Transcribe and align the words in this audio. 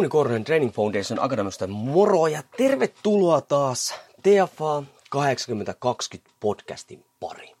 Jouni 0.00 0.08
Korhonen 0.08 0.44
Training 0.44 0.72
Foundation 0.72 1.24
Akademista 1.24 1.66
moro 1.66 2.26
ja 2.26 2.42
tervetuloa 2.56 3.40
taas 3.40 3.94
TFA 4.22 4.82
8020 5.10 6.30
podcastin 6.40 7.04
pari. 7.20 7.52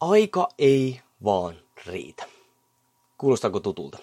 Aika 0.00 0.48
ei 0.58 1.00
vaan 1.24 1.54
riitä. 1.86 2.24
Kuulostaako 3.18 3.60
tutulta? 3.60 3.98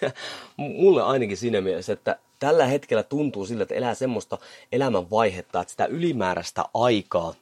Mulle 0.56 1.02
ainakin 1.02 1.36
siinä 1.36 1.60
mielessä, 1.60 1.92
että 1.92 2.18
tällä 2.38 2.66
hetkellä 2.66 3.02
tuntuu 3.02 3.46
sillä, 3.46 3.62
että 3.62 3.74
elää 3.74 3.94
semmoista 3.94 4.38
elämän 4.72 5.10
vaihetta, 5.10 5.60
että 5.60 5.70
sitä 5.70 5.86
ylimääräistä 5.86 6.64
aikaa 6.74 7.34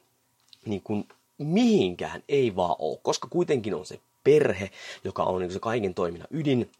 niin 0.65 0.81
kuin 0.83 1.07
mihinkään 1.37 2.23
ei 2.29 2.55
vaan 2.55 2.75
ole, 2.79 2.99
koska 3.01 3.27
kuitenkin 3.27 3.75
on 3.75 3.85
se 3.85 3.99
perhe, 4.23 4.69
joka 5.03 5.23
on 5.23 5.41
niin 5.41 5.51
se 5.51 5.59
kaiken 5.59 5.93
toiminnan 5.93 6.27
ydin, 6.31 6.71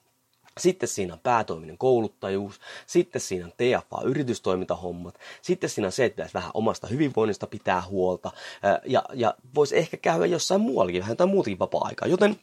sitten 0.60 0.90
siinä 0.90 1.14
on 1.14 1.20
päätoiminen 1.20 1.78
kouluttajuus, 1.78 2.60
sitten 2.88 3.22
siinä 3.22 3.46
on 3.46 3.52
TFA-yritystoimintahommat, 3.52 5.20
sitten 5.42 5.70
siinä 5.70 5.88
on 5.88 5.92
se, 5.92 6.06
että 6.06 6.16
pitäisi 6.16 6.34
vähän 6.34 6.52
omasta 6.54 6.88
hyvinvoinnista 6.88 7.48
pitää 7.48 7.82
huolta, 7.82 8.32
ja, 8.86 9.04
ja 9.14 9.34
voisi 9.56 9.78
ehkä 9.78 9.98
käydä 9.98 10.26
jossain 10.26 10.62
muuallakin, 10.62 11.02
vähän 11.02 11.12
jotain 11.12 11.30
muutakin 11.30 11.60
vapaa-aikaa. 11.60 12.08
Joten 12.08 12.36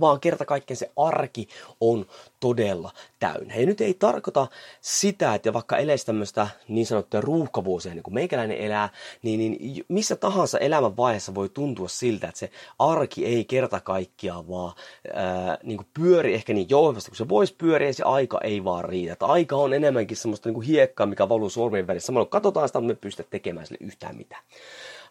vaan 0.00 0.20
kerta 0.20 0.44
kaikkiaan 0.44 0.76
se 0.76 0.90
arki 0.96 1.48
on 1.80 2.06
todella 2.40 2.92
täynnä. 3.18 3.54
Ja 3.54 3.66
nyt 3.66 3.80
ei 3.80 3.94
tarkoita 3.94 4.46
sitä, 4.80 5.34
että 5.34 5.52
vaikka 5.52 5.76
eläisi 5.76 6.06
tämmöistä 6.06 6.48
niin 6.68 6.86
sanottuja 6.86 7.20
ruuhkavuosia, 7.20 7.94
niin 7.94 8.02
kuin 8.02 8.14
meikäläinen 8.14 8.56
elää, 8.56 8.88
niin, 9.22 9.38
niin 9.38 9.84
missä 9.88 10.16
tahansa 10.16 10.58
elämän 10.58 10.96
vaiheessa 10.96 11.34
voi 11.34 11.48
tuntua 11.48 11.88
siltä, 11.88 12.28
että 12.28 12.38
se 12.38 12.50
arki 12.78 13.26
ei 13.26 13.44
kerta 13.44 13.80
kaikkiaan 13.80 14.48
vaan 14.48 14.72
ää, 15.14 15.58
niin 15.62 15.76
kuin 15.76 15.88
pyöri 15.94 16.34
ehkä 16.34 16.52
niin 16.52 16.70
jouhevasti, 16.70 17.10
kun 17.10 17.16
se 17.16 17.28
voisi 17.28 17.54
pyöriä, 17.58 17.88
ja 17.88 17.94
se 17.94 18.02
aika 18.02 18.40
ei 18.44 18.64
vaan 18.64 18.84
riitä. 18.84 19.12
Että 19.12 19.26
aika 19.26 19.56
on 19.56 19.72
enemmänkin 19.74 20.16
semmoista 20.16 20.48
niin 20.48 20.54
kuin 20.54 20.66
hiekkaa, 20.66 21.06
mikä 21.06 21.28
valuu 21.28 21.50
sormien 21.50 21.86
välissä. 21.86 22.06
Samalla 22.06 22.26
katsotaan 22.26 22.68
sitä, 22.68 22.80
me 22.80 22.94
pystytä 22.94 23.30
tekemään 23.30 23.66
sille 23.66 23.86
yhtään 23.86 24.16
mitään. 24.16 24.42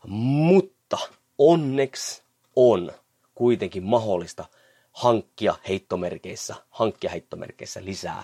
Mutta 0.08 0.98
onneksi 1.38 2.24
on 2.56 2.92
kuitenkin 3.36 3.84
mahdollista– 3.84 4.46
hankkia 5.00 5.56
heittomerkeissä, 5.68 6.56
hankkia 6.70 7.10
heittomerkeissä 7.10 7.82
lisää 7.84 8.24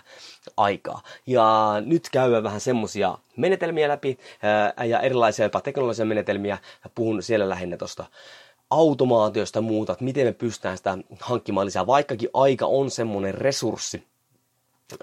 aikaa. 0.58 1.02
Ja 1.28 1.74
nyt 1.86 2.10
käydään 2.12 2.44
vähän 2.44 2.62
semmosia 2.62 3.18
menetelmiä 3.38 3.88
läpi 3.88 4.18
ja 4.88 5.00
erilaisia 5.00 5.46
jopa 5.46 5.62
teknologisia 5.62 6.06
menetelmiä. 6.06 6.58
Puhun 6.96 7.24
siellä 7.24 7.50
lähinnä 7.50 7.78
tuosta 7.78 8.06
automaatiosta 8.70 9.62
muuta, 9.62 9.94
että 9.94 10.06
miten 10.06 10.28
me 10.28 10.34
pystytään 10.34 10.78
sitä 10.78 10.98
hankkimaan 11.20 11.66
lisää, 11.66 11.88
vaikkakin 11.88 12.30
aika 12.34 12.66
on 12.66 12.92
semmoinen 12.92 13.34
resurssi, 13.34 14.08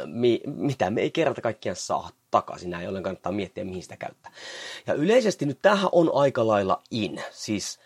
mi, 0.06 0.40
mitä 0.46 0.90
me 0.90 1.00
ei 1.00 1.10
kerta 1.10 1.40
kaikkiaan 1.40 1.76
saa 1.76 2.10
takaisin, 2.30 2.70
näin 2.70 2.88
ollen 2.88 3.02
kannattaa 3.02 3.32
miettiä, 3.32 3.64
mihin 3.64 3.82
sitä 3.82 3.96
käyttää. 3.96 4.32
Ja 4.86 4.94
yleisesti 4.94 5.46
nyt 5.46 5.58
tähän 5.62 5.88
on 5.92 6.10
aika 6.14 6.46
lailla 6.46 6.82
in, 6.90 7.22
siis 7.30 7.78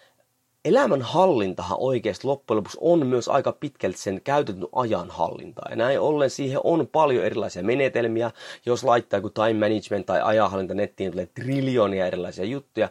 elämän 0.66 1.02
hallintahan 1.02 1.78
oikeasti 1.80 2.26
loppujen 2.26 2.56
lopuksi 2.56 2.78
on 2.80 3.06
myös 3.06 3.28
aika 3.28 3.52
pitkälti 3.52 3.98
sen 3.98 4.20
käytetyn 4.24 4.66
ajan 4.74 5.10
hallintaa. 5.10 5.66
Ja 5.70 5.76
näin 5.76 6.00
ollen 6.00 6.30
siihen 6.30 6.60
on 6.64 6.88
paljon 6.92 7.24
erilaisia 7.24 7.62
menetelmiä. 7.62 8.30
Jos 8.66 8.84
laittaa 8.84 9.18
joku 9.18 9.30
time 9.30 9.68
management 9.68 10.06
tai 10.06 10.20
ajanhallinta 10.22 10.74
nettiin, 10.74 11.10
tulee 11.10 11.26
triljoonia 11.26 12.06
erilaisia 12.06 12.44
juttuja. 12.44 12.88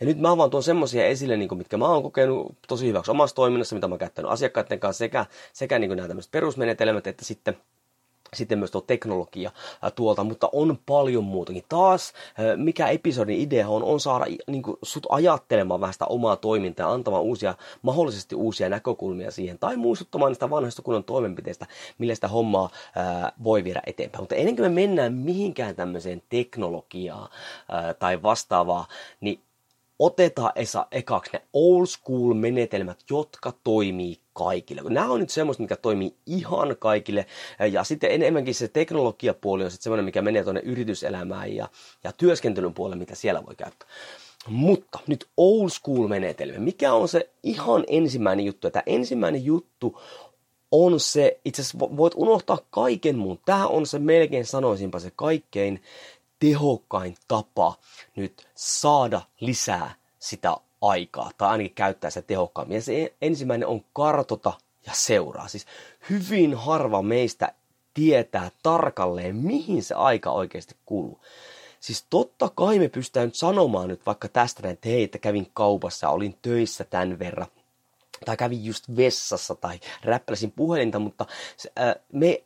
Ja 0.00 0.06
nyt 0.06 0.18
mä 0.18 0.36
vaan 0.36 0.50
tuon 0.50 0.62
semmoisia 0.62 1.06
esille, 1.06 1.36
niin 1.36 1.48
kuin, 1.48 1.58
mitkä 1.58 1.76
mä 1.76 1.88
oon 1.88 2.02
kokenut 2.02 2.56
tosi 2.68 2.86
hyväksi 2.86 3.10
omassa 3.10 3.36
toiminnassa, 3.36 3.74
mitä 3.74 3.88
mä 3.88 3.92
oon 3.92 3.98
käyttänyt 3.98 4.30
asiakkaiden 4.30 4.80
kanssa, 4.80 4.98
sekä, 4.98 5.26
sekä 5.52 5.78
niin 5.78 5.88
kuin 5.88 5.96
nämä 5.96 6.08
tämmöiset 6.08 6.32
perusmenetelmät, 6.32 7.06
että 7.06 7.24
sitten 7.24 7.56
sitten 8.34 8.58
myös 8.58 8.70
tuo 8.70 8.80
teknologia 8.80 9.50
tuolta, 9.94 10.24
mutta 10.24 10.48
on 10.52 10.78
paljon 10.86 11.24
muutakin. 11.24 11.64
Taas, 11.68 12.12
mikä 12.56 12.88
episodin 12.88 13.40
idea 13.40 13.68
on, 13.68 13.82
on 13.82 14.00
saada 14.00 14.24
niin 14.46 14.62
kuin, 14.62 14.76
sut 14.82 15.06
ajattelemaan 15.10 15.80
vähän 15.80 15.92
sitä 15.92 16.06
omaa 16.06 16.36
toimintaa 16.36 16.86
ja 16.86 16.92
antamaan 16.92 17.22
uusia, 17.22 17.54
mahdollisesti 17.82 18.34
uusia 18.34 18.68
näkökulmia 18.68 19.30
siihen, 19.30 19.58
tai 19.58 19.76
muistuttamaan 19.76 20.30
niistä 20.30 20.50
vanhoista 20.50 20.82
kunnon 20.82 21.04
toimenpiteistä, 21.04 21.66
millä 21.98 22.14
sitä 22.14 22.28
hommaa 22.28 22.70
ää, 22.96 23.32
voi 23.44 23.64
viedä 23.64 23.82
eteenpäin. 23.86 24.22
Mutta 24.22 24.34
ennen 24.34 24.56
kuin 24.56 24.72
me 24.72 24.80
mennään 24.80 25.12
mihinkään 25.12 25.76
tämmöiseen 25.76 26.22
teknologiaan 26.28 27.28
ää, 27.68 27.94
tai 27.94 28.22
vastaavaa, 28.22 28.86
niin 29.20 29.40
otetaan 29.98 30.52
Esa 30.54 30.86
ekaksi 30.90 31.32
ne 31.32 31.42
old 31.52 31.86
school 31.86 32.34
menetelmät, 32.34 32.98
jotka 33.10 33.52
toimii 33.64 34.20
kaikille. 34.32 34.82
Nämä 34.90 35.10
on 35.10 35.20
nyt 35.20 35.30
semmoista, 35.30 35.62
mikä 35.62 35.76
toimii 35.76 36.14
ihan 36.26 36.76
kaikille. 36.78 37.26
Ja 37.72 37.84
sitten 37.84 38.10
enemmänkin 38.10 38.54
se 38.54 38.68
teknologiapuoli 38.68 39.64
on 39.64 39.70
sitten 39.70 39.82
semmoinen, 39.82 40.04
mikä 40.04 40.22
menee 40.22 40.44
tuonne 40.44 40.60
yrityselämään 40.60 41.54
ja, 41.54 41.68
ja 42.04 42.12
työskentelyn 42.12 42.74
puolelle, 42.74 42.96
mitä 42.96 43.14
siellä 43.14 43.46
voi 43.46 43.56
käyttää. 43.56 43.88
Mutta 44.46 44.98
nyt 45.06 45.26
old 45.36 45.68
school 45.68 46.08
menetelmä. 46.08 46.58
Mikä 46.58 46.92
on 46.92 47.08
se 47.08 47.30
ihan 47.42 47.84
ensimmäinen 47.86 48.46
juttu? 48.46 48.70
Tämä 48.70 48.82
ensimmäinen 48.86 49.44
juttu 49.44 50.00
on 50.70 51.00
se, 51.00 51.40
itse 51.44 51.62
asiassa 51.62 51.78
voit 51.78 52.12
unohtaa 52.16 52.58
kaiken 52.70 53.18
muun. 53.18 53.40
Tämä 53.44 53.66
on 53.66 53.86
se 53.86 53.98
melkein 53.98 54.46
sanoisinpa 54.46 54.98
se 54.98 55.12
kaikkein 55.16 55.82
tehokkain 56.38 57.16
tapa 57.28 57.74
nyt 58.16 58.48
saada 58.54 59.20
lisää 59.40 59.94
sitä 60.18 60.56
aikaa, 60.80 61.30
tai 61.38 61.48
ainakin 61.48 61.74
käyttää 61.74 62.10
sitä 62.10 62.26
tehokkaammin. 62.26 62.74
Ja 62.74 62.82
se 62.82 63.14
ensimmäinen 63.22 63.68
on 63.68 63.84
kartota 63.92 64.52
ja 64.86 64.92
seuraa. 64.94 65.48
Siis 65.48 65.66
hyvin 66.10 66.54
harva 66.54 67.02
meistä 67.02 67.52
tietää 67.94 68.50
tarkalleen, 68.62 69.36
mihin 69.36 69.82
se 69.82 69.94
aika 69.94 70.30
oikeasti 70.30 70.76
kuluu. 70.86 71.20
Siis 71.80 72.06
totta 72.10 72.50
kai 72.54 72.78
me 72.78 72.88
pystytään 72.88 73.26
nyt 73.26 73.34
sanomaan 73.34 73.88
nyt 73.88 74.06
vaikka 74.06 74.28
tästä 74.28 74.68
että 74.68 74.88
hei, 74.88 75.02
että 75.02 75.18
kävin 75.18 75.50
kaupassa, 75.54 76.08
olin 76.08 76.38
töissä 76.42 76.84
tämän 76.84 77.18
verran, 77.18 77.46
tai 78.24 78.36
kävin 78.36 78.64
just 78.64 78.84
vessassa 78.96 79.54
tai 79.54 79.80
räppäläsin 80.04 80.52
puhelinta, 80.52 80.98
mutta 80.98 81.26
äh, 81.80 81.94
me 82.12 82.42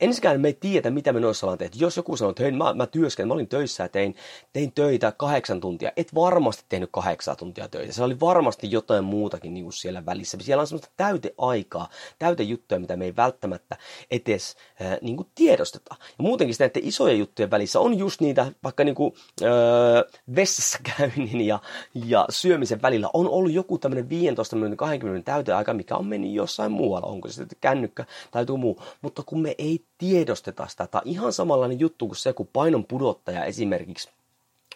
ensinnäkään 0.00 0.40
me 0.40 0.48
ei 0.48 0.54
tiedä, 0.54 0.90
mitä 0.90 1.12
me 1.12 1.20
noissa 1.20 1.46
ollaan 1.46 1.58
tehty. 1.58 1.78
Jos 1.80 1.96
joku 1.96 2.16
sanoo, 2.16 2.30
että 2.30 2.42
hei, 2.42 2.52
mä, 2.52 2.74
mä 2.74 2.86
työskentelin, 2.86 3.28
mä 3.28 3.34
olin 3.34 3.48
töissä 3.48 3.82
ja 3.82 3.88
tein, 3.88 4.16
tein 4.52 4.72
töitä 4.72 5.12
kahdeksan 5.12 5.60
tuntia, 5.60 5.92
et 5.96 6.14
varmasti 6.14 6.64
tehnyt 6.68 6.88
kahdeksan 6.92 7.36
tuntia 7.36 7.68
töitä. 7.68 7.92
Se 7.92 8.02
oli 8.02 8.20
varmasti 8.20 8.70
jotain 8.70 9.04
muutakin 9.04 9.54
niin 9.54 9.64
kuin 9.64 9.72
siellä 9.72 10.06
välissä. 10.06 10.38
Siellä 10.40 10.60
on 10.60 10.66
semmoista 10.66 10.92
täyteaikaa, 10.96 11.88
täytejuttuja, 12.18 12.80
mitä 12.80 12.96
me 12.96 13.04
ei 13.04 13.16
välttämättä 13.16 13.76
edes 14.10 14.56
äh, 14.82 14.98
niin 15.02 15.16
kuin 15.16 15.28
tiedosteta. 15.34 15.96
Ja 16.00 16.22
muutenkin 16.22 16.56
näiden 16.58 16.84
isojen 16.84 17.18
juttujen 17.18 17.50
välissä 17.50 17.80
on 17.80 17.98
just 17.98 18.20
niitä, 18.20 18.52
vaikka 18.62 18.84
niin 18.84 18.94
kuin, 18.94 19.14
äh, 19.42 20.20
vessassa 20.36 20.78
käynnin 20.96 21.40
ja, 21.40 21.58
ja 21.94 22.26
syömisen 22.30 22.82
välillä 22.82 23.10
on 23.12 23.28
ollut 23.28 23.52
joku 23.52 23.78
tämmöinen 23.78 24.08
15 24.08 24.56
minuutin 24.56 24.76
20 24.76 25.04
minuutin 25.06 25.24
täyteaika, 25.24 25.74
mikä 25.74 25.96
on 25.96 26.06
mennyt 26.06 26.30
jossain 26.30 26.72
muualla. 26.72 27.06
Onko 27.06 27.28
se 27.28 27.34
sitten 27.34 27.58
kännykkä 27.60 28.04
tai 28.30 28.42
joku 28.42 28.56
muu. 28.56 28.82
Mutta 29.02 29.22
kun 29.26 29.42
me 29.42 29.54
ei 29.58 29.73
ei 29.74 29.84
tiedosteta 29.98 30.66
sitä. 30.68 30.86
Tämä 30.86 31.02
on 31.04 31.10
ihan 31.10 31.32
samanlainen 31.32 31.80
juttu 31.80 32.06
kuin 32.06 32.16
se, 32.16 32.32
kun 32.32 32.48
painon 32.52 32.84
pudottaja 32.84 33.44
esimerkiksi 33.44 34.10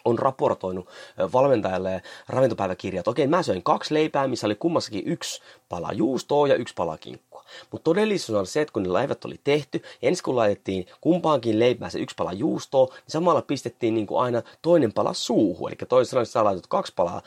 on 0.05 0.19
raportoinut 0.19 0.87
valmentajalle 1.33 2.01
ravintopäiväkirjat. 2.29 3.07
Okei, 3.07 3.27
mä 3.27 3.43
söin 3.43 3.63
kaksi 3.63 3.93
leipää, 3.93 4.27
missä 4.27 4.47
oli 4.47 4.55
kummassakin 4.55 5.07
yksi 5.07 5.41
pala 5.69 5.91
juustoa 5.91 6.47
ja 6.47 6.55
yksi 6.55 6.73
pala 6.73 6.97
kinkkua. 6.97 7.43
Mutta 7.71 7.83
todellisuus 7.83 8.39
on 8.39 8.47
se, 8.47 8.61
että 8.61 8.73
kun 8.73 8.83
ne 8.83 8.93
leivät 8.93 9.25
oli 9.25 9.39
tehty, 9.43 9.81
ja 10.01 10.07
ensin 10.07 10.23
kun 10.23 10.35
laitettiin 10.35 10.85
kumpaankin 11.01 11.59
leipään 11.59 11.91
se 11.91 11.99
yksi 11.99 12.15
pala 12.15 12.33
juustoa, 12.33 12.85
niin 12.85 13.03
samalla 13.07 13.41
pistettiin 13.41 13.93
niin 13.93 14.07
kuin 14.07 14.21
aina 14.21 14.41
toinen 14.61 14.93
pala 14.93 15.13
suuhun. 15.13 15.69
Eli 15.69 15.77
toisin 15.89 16.09
sanoen, 16.09 16.25
sä 16.25 16.43
laitat 16.43 16.67
kaksi 16.67 16.93
palaa 16.95 17.21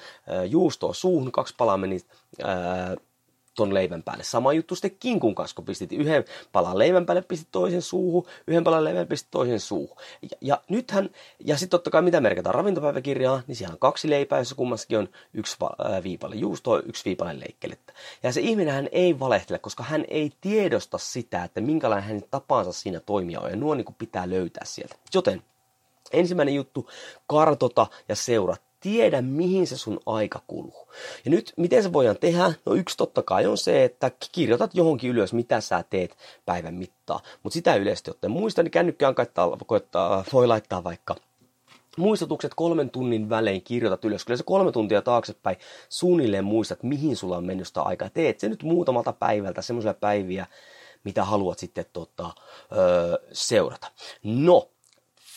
juustoa 0.48 0.94
suuhun, 0.94 1.32
kaksi 1.32 1.54
palaa 1.58 1.76
meni 1.76 2.00
ää, 2.42 2.96
ton 3.54 3.74
leivän 3.74 4.02
päälle. 4.02 4.24
Sama 4.24 4.52
juttu 4.52 4.74
sitten 4.74 4.96
kinkun 5.00 5.34
kanssa, 5.34 5.56
kun 5.56 5.64
pistit 5.64 5.92
yhden 5.92 6.24
palan 6.52 6.78
leivän 6.78 7.06
päälle, 7.06 7.22
pistit 7.22 7.48
toisen 7.52 7.82
suuhun, 7.82 8.26
yhden 8.46 8.64
palan 8.64 8.84
leivän 8.84 9.06
pistit 9.06 9.30
toisen 9.30 9.60
suuhun. 9.60 9.96
Ja, 10.22 10.36
ja 10.40 10.60
nythän, 10.68 11.10
ja 11.44 11.56
sitten 11.56 11.70
totta 11.70 11.90
kai 11.90 12.02
mitä 12.02 12.20
merkataan 12.20 12.54
ravintopäiväkirjaa, 12.54 13.42
niin 13.46 13.56
siellä 13.56 13.72
on 13.72 13.78
kaksi 13.78 14.10
leipää, 14.10 14.38
jossa 14.38 14.54
kummassakin 14.54 14.98
on 14.98 15.08
yksi 15.34 15.56
viipale 16.02 16.34
juustoa, 16.34 16.80
yksi 16.80 17.04
viipale 17.04 17.40
leikkelettä. 17.40 17.92
Ja 18.22 18.32
se 18.32 18.40
ihminen 18.40 18.88
ei 18.92 19.20
valehtele, 19.20 19.58
koska 19.58 19.82
hän 19.82 20.04
ei 20.08 20.32
tiedosta 20.40 20.98
sitä, 20.98 21.44
että 21.44 21.60
minkälainen 21.60 22.08
hänen 22.08 22.24
tapansa 22.30 22.72
siinä 22.72 23.00
toimia 23.00 23.40
on, 23.40 23.50
ja 23.50 23.56
nuo 23.56 23.74
niin 23.74 23.86
pitää 23.98 24.30
löytää 24.30 24.64
sieltä. 24.64 24.94
Joten 25.14 25.42
ensimmäinen 26.12 26.54
juttu, 26.54 26.88
kartota 27.26 27.86
ja 28.08 28.16
seuraa 28.16 28.56
tiedä, 28.82 29.22
mihin 29.22 29.66
se 29.66 29.76
sun 29.76 30.00
aika 30.06 30.42
kuluu. 30.46 30.88
Ja 31.24 31.30
nyt, 31.30 31.52
miten 31.56 31.82
se 31.82 31.92
voidaan 31.92 32.16
tehdä? 32.20 32.52
No 32.66 32.74
yksi 32.74 32.96
totta 32.96 33.22
kai 33.22 33.46
on 33.46 33.58
se, 33.58 33.84
että 33.84 34.10
kirjoitat 34.32 34.74
johonkin 34.74 35.10
ylös, 35.10 35.32
mitä 35.32 35.60
sä 35.60 35.84
teet 35.90 36.16
päivän 36.46 36.74
mittaa. 36.74 37.20
Mutta 37.42 37.54
sitä 37.54 37.74
yleisesti 37.74 38.10
ottaen 38.10 38.30
muista, 38.30 38.62
niin 38.62 38.70
kännykkään 38.70 39.14
koittaa, 39.14 39.56
koittaa, 39.66 40.24
voi 40.32 40.46
laittaa 40.46 40.84
vaikka 40.84 41.16
muistutukset 41.96 42.54
kolmen 42.54 42.90
tunnin 42.90 43.30
välein 43.30 43.62
kirjoitat 43.62 44.04
ylös. 44.04 44.24
Kyllä 44.24 44.36
se 44.36 44.44
kolme 44.44 44.72
tuntia 44.72 45.02
taaksepäin 45.02 45.56
suunnilleen 45.88 46.44
muistat, 46.44 46.82
mihin 46.82 47.16
sulla 47.16 47.36
on 47.36 47.46
mennyt 47.46 47.66
sitä 47.66 47.82
aikaa. 47.82 48.10
Teet 48.10 48.40
se 48.40 48.48
nyt 48.48 48.62
muutamalta 48.62 49.12
päivältä, 49.12 49.62
semmoisella 49.62 49.94
päiviä, 49.94 50.46
mitä 51.04 51.24
haluat 51.24 51.58
sitten 51.58 51.84
tota, 51.92 52.30
öö, 52.72 53.18
seurata. 53.32 53.90
No, 54.22 54.71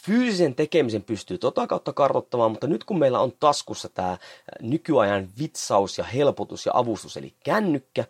fyysisen 0.06 0.56
tekemisen 0.56 1.04
pystyy 1.04 1.38
tota 1.38 1.68
kautta 1.68 1.94
kartoittamaan, 1.94 2.52
mutta 2.52 2.68
nyt 2.68 2.84
kun 2.84 3.00
meillä 3.00 3.20
on 3.20 3.34
taskussa 3.40 3.90
tämä 3.90 4.18
nykyajan 4.62 5.30
vitsaus 5.40 5.98
ja 5.98 6.04
helpotus 6.04 6.66
ja 6.66 6.72
avustus, 6.76 7.18
eli 7.18 7.34
kännykkä, 7.44 8.06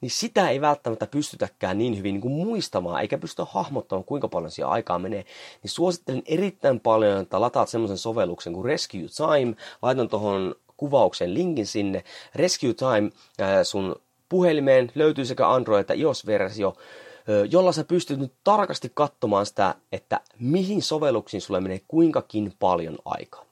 niin 0.00 0.10
sitä 0.10 0.48
ei 0.48 0.60
välttämättä 0.60 1.06
pystytäkään 1.06 1.78
niin 1.78 1.98
hyvin 1.98 2.14
niin 2.14 2.20
kuin 2.20 2.34
muistamaan, 2.34 3.00
eikä 3.00 3.18
pystytä 3.18 3.44
hahmottamaan, 3.44 4.04
kuinka 4.04 4.28
paljon 4.28 4.50
siellä 4.50 4.72
aikaa 4.72 4.98
menee. 4.98 5.24
Niin 5.62 5.70
suosittelen 5.70 6.22
erittäin 6.26 6.80
paljon, 6.80 7.20
että 7.20 7.40
lataat 7.40 7.68
semmoisen 7.68 7.98
sovelluksen 7.98 8.52
kuin 8.52 8.64
Rescue 8.64 9.00
Time, 9.00 9.54
laitan 9.82 10.08
tuohon 10.08 10.54
kuvauksen 10.76 11.34
linkin 11.34 11.66
sinne. 11.66 12.04
Rescue 12.34 12.74
Time 12.74 13.10
sun 13.62 13.96
puhelimeen 14.28 14.92
löytyy 14.94 15.24
sekä 15.24 15.44
Android- 15.44 15.80
että 15.80 15.94
iOS-versio, 15.94 16.76
jolla 17.50 17.72
sä 17.72 17.84
pystyt 17.84 18.18
nyt 18.18 18.32
tarkasti 18.44 18.90
katsomaan 18.94 19.46
sitä, 19.46 19.74
että 19.92 20.20
mihin 20.38 20.82
sovelluksiin 20.82 21.40
sulle 21.40 21.60
menee 21.60 21.80
kuinkakin 21.88 22.52
paljon 22.58 22.98
aikaa. 23.04 23.44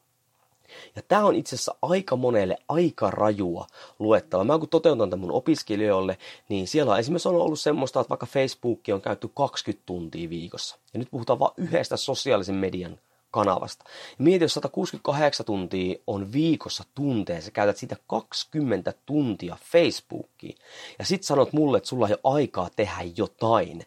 Ja 0.97 1.03
tämä 1.09 1.25
on 1.27 1.35
itse 1.35 1.57
asiassa 1.57 1.75
aika 1.83 2.17
monelle 2.17 2.59
aika 2.69 3.11
rajua 3.11 3.67
luettava. 3.99 4.45
Mä 4.45 4.59
kun 4.59 4.69
toteutan 4.69 5.11
tämän 5.11 5.21
mun 5.21 5.33
opiskelijoille, 5.33 6.19
niin 6.49 6.67
siellä 6.67 6.93
on 6.93 6.99
esimerkiksi 6.99 7.29
on 7.29 7.35
ollut 7.35 7.61
semmoista, 7.61 8.01
että 8.01 8.09
vaikka 8.09 8.27
Facebook 8.27 8.81
on 8.93 9.01
käytetty 9.01 9.31
20 9.35 9.87
tuntia 9.87 10.31
viikossa. 10.31 10.77
Ja 10.93 10.99
nyt 10.99 11.11
puhutaan 11.11 11.39
vain 11.39 11.53
yhdestä 11.57 11.97
sosiaalisen 11.97 12.55
median 12.55 12.99
kanavasta. 13.31 13.85
Ja 14.19 14.25
mieti, 14.25 14.45
jos 14.45 14.55
168 14.55 15.47
tuntia 15.47 15.99
on 16.07 16.33
viikossa 16.33 16.85
tunteja, 16.95 17.41
sä 17.41 17.51
käytät 17.51 17.77
sitä 17.77 17.97
20 18.07 18.95
tuntia 19.07 19.57
Facebookiin, 19.73 20.57
ja 20.99 21.05
sit 21.05 21.23
sanot 21.23 21.53
mulle, 21.53 21.79
että 21.79 21.89
sulla 21.89 22.09
ei 22.09 22.15
ole 22.23 22.35
aikaa 22.35 22.71
tehdä 22.77 22.99
jotain, 23.17 23.83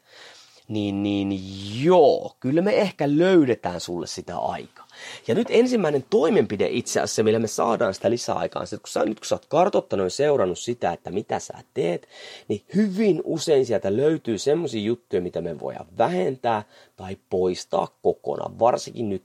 niin, 0.67 1.03
niin 1.03 1.39
joo, 1.83 2.35
kyllä 2.39 2.61
me 2.61 2.75
ehkä 2.77 3.05
löydetään 3.07 3.81
sulle 3.81 4.07
sitä 4.07 4.37
aikaa. 4.37 4.80
Ja 5.27 5.35
nyt 5.35 5.47
ensimmäinen 5.49 6.05
toimenpide 6.09 6.67
itse 6.69 6.99
asiassa, 6.99 7.23
millä 7.23 7.39
me 7.39 7.47
saadaan 7.47 7.93
sitä 7.93 8.09
lisäaikaa, 8.09 8.59
on 8.59 8.67
se, 8.67 8.75
että 8.75 8.83
kun 8.83 8.91
sä, 8.91 9.05
nyt 9.05 9.19
kun 9.19 9.25
sä 9.25 9.35
oot 9.35 9.45
kartottanut 9.45 10.05
ja 10.05 10.09
seurannut 10.09 10.59
sitä, 10.59 10.91
että 10.91 11.11
mitä 11.11 11.39
sä 11.39 11.53
teet, 11.73 12.07
niin 12.47 12.61
hyvin 12.75 13.21
usein 13.23 13.65
sieltä 13.65 13.97
löytyy 13.97 14.37
semmoisia 14.37 14.81
juttuja, 14.81 15.21
mitä 15.21 15.41
me 15.41 15.59
voidaan 15.59 15.87
vähentää 15.97 16.63
tai 16.95 17.17
poistaa 17.29 17.97
kokonaan, 18.01 18.59
varsinkin 18.59 19.09
nyt 19.09 19.23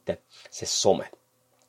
se 0.50 0.66
some. 0.66 1.10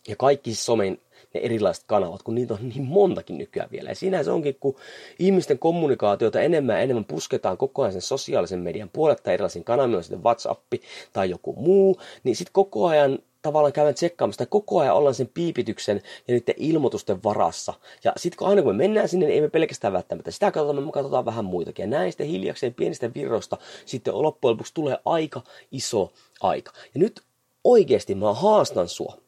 Ja 0.07 0.15
kaikki 0.15 0.55
somen 0.55 0.97
ne 1.33 1.39
erilaiset 1.39 1.83
kanavat, 1.87 2.23
kun 2.23 2.35
niitä 2.35 2.53
on 2.53 2.69
niin 2.69 2.83
montakin 2.83 3.37
nykyään 3.37 3.71
vielä. 3.71 3.89
Ja 3.89 3.95
siinä 3.95 4.23
se 4.23 4.31
onkin, 4.31 4.57
kun 4.59 4.75
ihmisten 5.19 5.59
kommunikaatiota 5.59 6.41
enemmän 6.41 6.75
ja 6.75 6.81
enemmän 6.81 7.05
pusketaan 7.05 7.57
koko 7.57 7.81
ajan 7.81 7.91
sen 7.91 8.01
sosiaalisen 8.01 8.59
median 8.59 8.89
puolelle 8.93 9.21
tai 9.23 9.33
erilaisiin 9.33 9.63
kanaviin, 9.63 10.03
sitten 10.03 10.23
WhatsApp 10.23 10.73
tai 11.13 11.29
joku 11.29 11.53
muu, 11.53 12.01
niin 12.23 12.35
sitten 12.35 12.53
koko 12.53 12.87
ajan 12.87 13.19
tavallaan 13.47 13.73
käydään 13.73 13.95
tsekkaamassa, 13.95 14.45
koko 14.45 14.79
ajan 14.79 14.95
ollaan 14.95 15.15
sen 15.15 15.29
piipityksen 15.33 16.01
ja 16.27 16.33
niiden 16.33 16.55
ilmoitusten 16.57 17.23
varassa. 17.23 17.73
Ja 18.03 18.13
sitten 18.17 18.37
kun 18.37 18.47
aina 18.47 18.61
kun 18.61 18.75
me 18.75 18.83
mennään 18.83 19.09
sinne, 19.09 19.25
niin 19.25 19.35
ei 19.35 19.41
me 19.41 19.49
pelkästään 19.49 19.93
välttämättä 19.93 20.31
sitä 20.31 20.51
katsotaan, 20.51 20.85
me 20.85 20.91
katsotaan 20.91 21.25
vähän 21.25 21.45
muitakin. 21.45 21.83
Ja 21.83 21.87
näin 21.89 22.11
sitten 22.11 22.27
hiljakseen 22.27 22.73
pienistä 22.73 23.13
virroista 23.13 23.57
sitten 23.85 24.21
loppujen 24.21 24.51
lopuksi 24.53 24.73
tulee 24.73 24.97
aika 25.05 25.41
iso 25.71 26.13
aika. 26.41 26.71
Ja 26.93 26.99
nyt 26.99 27.21
oikeasti 27.63 28.15
mä 28.15 28.33
haastan 28.33 28.87
sua 28.87 29.26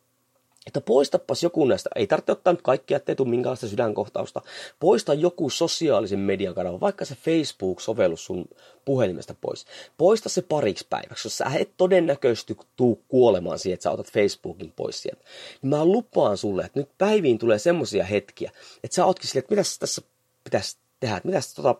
että 0.69 0.81
poistapas 0.81 1.43
joku 1.43 1.65
näistä, 1.65 1.89
ei 1.95 2.07
tarvitse 2.07 2.31
ottaa 2.31 2.53
nyt 2.53 2.61
kaikkia, 2.61 2.97
ettei 2.97 3.15
tule 3.15 3.29
minkäänlaista 3.29 3.67
sydänkohtausta, 3.67 4.41
poista 4.79 5.13
joku 5.13 5.49
sosiaalisen 5.49 6.19
median 6.19 6.55
kanava, 6.55 6.79
vaikka 6.79 7.05
se 7.05 7.15
Facebook-sovellus 7.15 8.25
sun 8.25 8.45
puhelimesta 8.85 9.35
pois. 9.41 9.65
Poista 9.97 10.29
se 10.29 10.41
pariksi 10.41 10.87
päiväksi, 10.89 11.25
jos 11.27 11.37
sä 11.37 11.45
et 11.59 11.71
todennäköisesti 11.77 12.57
tuu 12.75 13.03
kuolemaan 13.07 13.59
siihen, 13.59 13.73
että 13.73 13.83
sä 13.83 13.91
otat 13.91 14.11
Facebookin 14.11 14.73
pois 14.75 15.01
sieltä. 15.01 15.23
Niin 15.61 15.69
mä 15.69 15.85
lupaan 15.85 16.37
sulle, 16.37 16.63
että 16.63 16.79
nyt 16.79 16.89
päiviin 16.97 17.37
tulee 17.37 17.59
semmoisia 17.59 18.03
hetkiä, 18.03 18.51
että 18.83 18.95
sä 18.95 19.05
ootkin 19.05 19.27
silleen, 19.27 19.43
että 19.43 19.55
mitä 19.55 19.63
tässä 19.79 20.01
pitäisi 20.43 20.77
tehdä, 20.99 21.17
että 21.17 21.27
mitä 21.29 21.39
tota, 21.55 21.75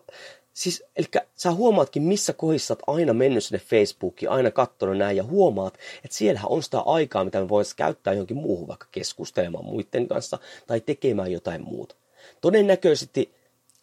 Siis, 0.60 0.84
eli 0.96 1.06
sä 1.34 1.52
huomaatkin, 1.52 2.02
missä 2.02 2.32
kohdissa 2.32 2.74
oot 2.74 2.98
aina 2.98 3.12
mennyt 3.12 3.44
sinne 3.44 3.58
Facebookiin, 3.58 4.30
aina 4.30 4.50
katsonut 4.50 4.98
näin 4.98 5.16
ja 5.16 5.24
huomaat, 5.24 5.74
että 6.04 6.16
siellähän 6.16 6.50
on 6.50 6.62
sitä 6.62 6.80
aikaa, 6.80 7.24
mitä 7.24 7.40
me 7.40 7.48
voisi 7.48 7.76
käyttää 7.76 8.12
johonkin 8.12 8.36
muuhun, 8.36 8.68
vaikka 8.68 8.86
keskustelemaan 8.92 9.64
muiden 9.64 10.08
kanssa 10.08 10.38
tai 10.66 10.80
tekemään 10.80 11.32
jotain 11.32 11.64
muuta. 11.64 11.94
Todennäköisesti 12.40 13.34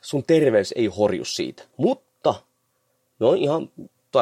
sun 0.01 0.23
terveys 0.23 0.73
ei 0.77 0.85
horju 0.85 1.25
siitä, 1.25 1.63
mutta 1.77 2.35
no 3.19 3.33
ihan 3.33 3.69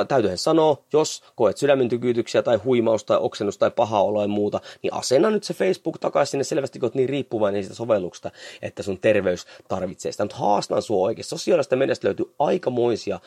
täytyyhän 0.08 0.38
sanoa, 0.38 0.78
jos 0.94 1.24
koet 1.36 1.58
sydämen 1.58 1.90
tykytyksiä 1.90 2.42
tai 2.42 2.58
huimausta 2.58 3.08
tai 3.08 3.18
oksennusta 3.22 3.60
tai 3.60 3.72
pahaa 3.72 4.04
oloa 4.04 4.22
ja 4.22 4.28
muuta, 4.28 4.62
niin 4.82 4.94
asenna 4.94 5.30
nyt 5.30 5.44
se 5.44 5.54
Facebook 5.54 6.00
takaisin 6.00 6.32
sinne 6.32 6.44
selvästi, 6.44 6.80
kun 6.80 6.92
niin 6.94 7.10
riippuvainen 7.10 7.64
siitä 7.64 7.76
sovelluksesta, 7.76 8.32
että 8.62 8.84
sun 8.84 8.98
terveys 8.98 9.46
tarvitsee 9.68 10.12
sitä. 10.12 10.24
Mutta 10.24 10.38
haastan 10.38 10.82
sua 10.82 11.04
oikein. 11.04 11.26
Sosiaalista 11.26 11.76
mediasta 11.76 12.08
löytyy 12.08 12.26
aikamoisia 12.40 13.20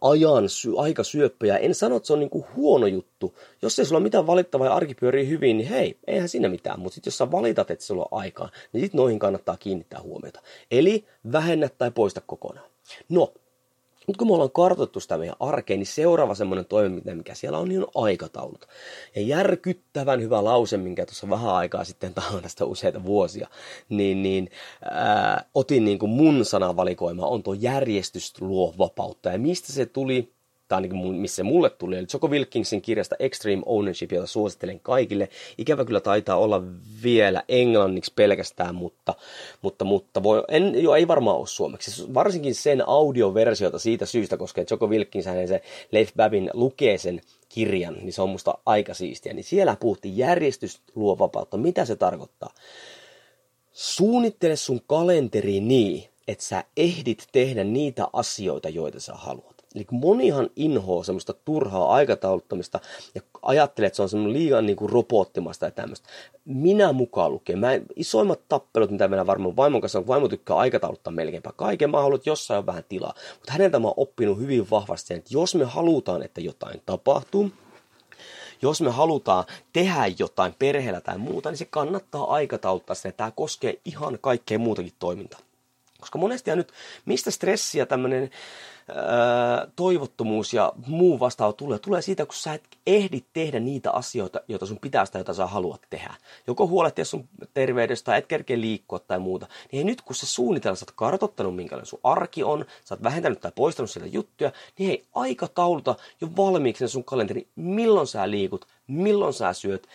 ajan, 0.00 0.48
sy, 0.48 0.70
aikasyöppöjä. 0.78 1.56
En 1.56 1.74
sano, 1.74 1.96
että 1.96 2.06
se 2.06 2.12
on 2.12 2.20
niinku 2.20 2.46
huono 2.56 2.86
juttu. 2.86 3.38
Jos 3.62 3.78
ei 3.78 3.84
sulla 3.84 3.98
ole 3.98 4.02
mitään 4.02 4.26
valittavaa 4.26 4.66
ja 4.66 4.74
arki 4.74 4.94
pyörii 4.94 5.28
hyvin, 5.28 5.58
niin 5.58 5.68
hei, 5.68 5.98
eihän 6.06 6.28
siinä 6.28 6.48
mitään. 6.48 6.80
Mutta 6.80 7.00
jos 7.06 7.18
sä 7.18 7.30
valitat, 7.30 7.70
että 7.70 7.84
sulla 7.84 8.08
on 8.10 8.18
aikaa, 8.20 8.50
niin 8.72 8.80
sitten 8.80 8.98
noihin 8.98 9.18
kannattaa 9.18 9.56
kiinnittää 9.56 10.00
huomiota. 10.02 10.42
Eli 10.70 11.04
vähennä 11.32 11.68
tai 11.78 11.90
poista 11.90 12.20
kokonaan. 12.20 12.70
No, 13.08 13.32
nyt 14.06 14.16
kun 14.16 14.26
me 14.28 14.34
ollaan 14.34 14.50
kartoittu 14.50 15.00
sitä 15.00 15.18
meidän 15.18 15.36
arkeen, 15.40 15.78
niin 15.78 15.86
seuraava 15.86 16.34
semmoinen 16.34 16.64
toimenpide, 16.64 17.14
mikä 17.14 17.34
siellä 17.34 17.58
on, 17.58 17.68
niin 17.68 17.82
on 17.82 18.04
aikataulut. 18.04 18.66
Ja 19.16 19.22
järkyttävän 19.22 20.22
hyvä 20.22 20.44
lause, 20.44 20.76
minkä 20.76 21.06
tuossa 21.06 21.30
vähän 21.30 21.54
aikaa 21.54 21.84
sitten, 21.84 22.14
tämä 22.14 22.40
tästä 22.42 22.64
useita 22.64 23.04
vuosia, 23.04 23.48
niin, 23.88 24.22
niin 24.22 24.50
ää, 24.90 25.44
otin 25.54 25.84
niin 25.84 25.98
kuin 25.98 26.10
mun 26.10 26.44
sanavalikoima, 26.44 27.26
on 27.26 27.42
tuo 27.42 27.54
järjestys 27.54 28.40
luo 28.40 28.74
vapautta. 28.78 29.28
Ja 29.30 29.38
mistä 29.38 29.72
se 29.72 29.86
tuli? 29.86 30.39
Tai 30.70 30.76
ainakin 30.76 31.14
missä 31.14 31.44
mulle 31.44 31.70
tuli, 31.70 31.96
eli 31.96 32.06
Joko 32.12 32.28
Wilkinsin 32.28 32.82
kirjasta 32.82 33.16
Extreme 33.18 33.62
Ownership, 33.66 34.12
jota 34.12 34.26
suosittelen 34.26 34.80
kaikille. 34.80 35.28
Ikävä 35.58 35.84
kyllä 35.84 36.00
taitaa 36.00 36.36
olla 36.36 36.62
vielä 37.02 37.42
englanniksi 37.48 38.12
pelkästään, 38.16 38.74
mutta, 38.74 39.14
mutta, 39.62 39.84
mutta 39.84 40.22
voi, 40.22 40.42
en, 40.48 40.82
jo, 40.82 40.94
ei 40.94 41.08
varmaan 41.08 41.36
ole 41.36 41.46
suomeksi. 41.46 42.14
Varsinkin 42.14 42.54
sen 42.54 42.88
audioversiota 42.88 43.78
siitä 43.78 44.06
syystä, 44.06 44.36
koska 44.36 44.64
Joko 44.70 44.86
Wilkins 44.86 45.26
hänen 45.26 45.48
se 45.48 45.62
Leif 45.92 46.10
Babin 46.16 46.50
lukee 46.52 46.98
sen 46.98 47.20
kirjan, 47.48 47.94
niin 47.94 48.12
se 48.12 48.22
on 48.22 48.30
musta 48.30 48.58
aika 48.66 48.94
siistiä. 48.94 49.32
Niin 49.32 49.44
siellä 49.44 49.76
puhuttiin 49.80 50.16
järjestys 50.16 50.80
luo 50.94 51.18
vapautta. 51.18 51.56
Mitä 51.56 51.84
se 51.84 51.96
tarkoittaa? 51.96 52.54
Suunnittele 53.72 54.56
sun 54.56 54.80
kalenteri 54.86 55.60
niin, 55.60 56.04
että 56.28 56.44
sä 56.44 56.64
ehdit 56.76 57.28
tehdä 57.32 57.64
niitä 57.64 58.06
asioita, 58.12 58.68
joita 58.68 59.00
sä 59.00 59.14
haluat. 59.14 59.59
Eli 59.74 59.86
monihan 59.90 60.50
inhoa 60.56 61.04
semmoista 61.04 61.32
turhaa 61.32 61.94
aikatauluttamista 61.94 62.80
ja 63.14 63.22
ajattelee, 63.42 63.86
että 63.86 63.96
se 63.96 64.02
on 64.02 64.08
semmoinen 64.08 64.42
liian 64.42 64.66
niin 64.66 64.76
kuin 64.76 64.90
robottimasta 64.90 65.64
ja 65.64 65.70
tämmöistä. 65.70 66.08
Minä 66.44 66.92
mukaan 66.92 67.32
lukee. 67.32 67.56
Mä, 67.56 67.68
isoimmat 67.96 68.40
tappelut, 68.48 68.90
mitä 68.90 69.08
meillä 69.08 69.26
varmaan 69.26 69.56
vaimon 69.56 69.80
kanssa 69.80 69.98
on, 69.98 70.06
vaimo 70.06 70.28
tykkää 70.28 70.56
aikatauluttaa 70.56 71.12
melkeinpä 71.12 71.52
kaiken. 71.56 71.90
Mä 71.90 72.00
haluan, 72.00 72.16
että 72.16 72.30
jossain 72.30 72.58
on 72.58 72.66
vähän 72.66 72.84
tilaa. 72.88 73.14
Mutta 73.34 73.52
häneltä 73.52 73.78
mä 73.78 73.86
oon 73.86 73.94
oppinut 73.96 74.38
hyvin 74.38 74.70
vahvasti 74.70 75.14
että 75.14 75.30
jos 75.32 75.54
me 75.54 75.64
halutaan, 75.64 76.22
että 76.22 76.40
jotain 76.40 76.82
tapahtuu, 76.86 77.50
jos 78.62 78.80
me 78.80 78.90
halutaan 78.90 79.44
tehdä 79.72 80.06
jotain 80.18 80.54
perheellä 80.58 81.00
tai 81.00 81.18
muuta, 81.18 81.50
niin 81.50 81.58
se 81.58 81.64
kannattaa 81.70 82.34
aikatauluttaa 82.34 82.94
sen. 82.94 83.14
Tämä 83.16 83.30
koskee 83.30 83.80
ihan 83.84 84.18
kaikkea 84.20 84.58
muutakin 84.58 84.92
toimintaa. 84.98 85.40
Koska 86.00 86.18
monesti 86.18 86.50
ja 86.50 86.56
nyt, 86.56 86.72
mistä 87.04 87.30
stressi 87.30 87.78
ja 87.78 87.86
tämmöinen 87.86 88.30
toivottomuus 89.76 90.54
ja 90.54 90.72
muu 90.86 91.20
vastaava 91.20 91.52
tulee, 91.52 91.78
tulee 91.78 92.02
siitä, 92.02 92.26
kun 92.26 92.34
sä 92.34 92.54
et 92.54 92.62
ehdi 92.86 93.20
tehdä 93.32 93.60
niitä 93.60 93.90
asioita, 93.90 94.40
joita 94.48 94.66
sun 94.66 94.78
pitää 94.80 95.06
sitä, 95.06 95.18
joita 95.18 95.34
sä 95.34 95.46
haluat 95.46 95.80
tehdä. 95.90 96.14
Joko 96.46 96.66
huolehtia 96.66 97.04
sun 97.04 97.28
terveydestä 97.54 98.04
tai 98.04 98.18
et 98.18 98.26
kerkeä 98.26 98.60
liikkua 98.60 98.98
tai 98.98 99.18
muuta. 99.18 99.46
Niin 99.72 99.86
nyt 99.86 100.02
kun 100.02 100.16
se 100.16 100.26
suunnitelma, 100.26 100.76
sä 100.76 100.84
oot 100.84 100.92
kartottanut 100.96 101.56
minkälainen 101.56 101.86
sun 101.86 102.00
arki 102.02 102.42
on, 102.42 102.64
sä 102.84 102.94
oot 102.94 103.02
vähentänyt 103.02 103.40
tai 103.40 103.52
poistanut 103.54 103.90
sieltä 103.90 104.10
juttuja, 104.12 104.52
niin 104.78 104.88
hei, 104.88 105.04
aikatauluta 105.14 105.94
jo 106.20 106.28
valmiiksi 106.36 106.88
sun 106.88 107.04
kalenteri, 107.04 107.48
milloin 107.56 108.06
sä 108.06 108.30
liikut, 108.30 108.66
milloin 108.86 109.32
sä 109.32 109.52
syöt, 109.52 109.86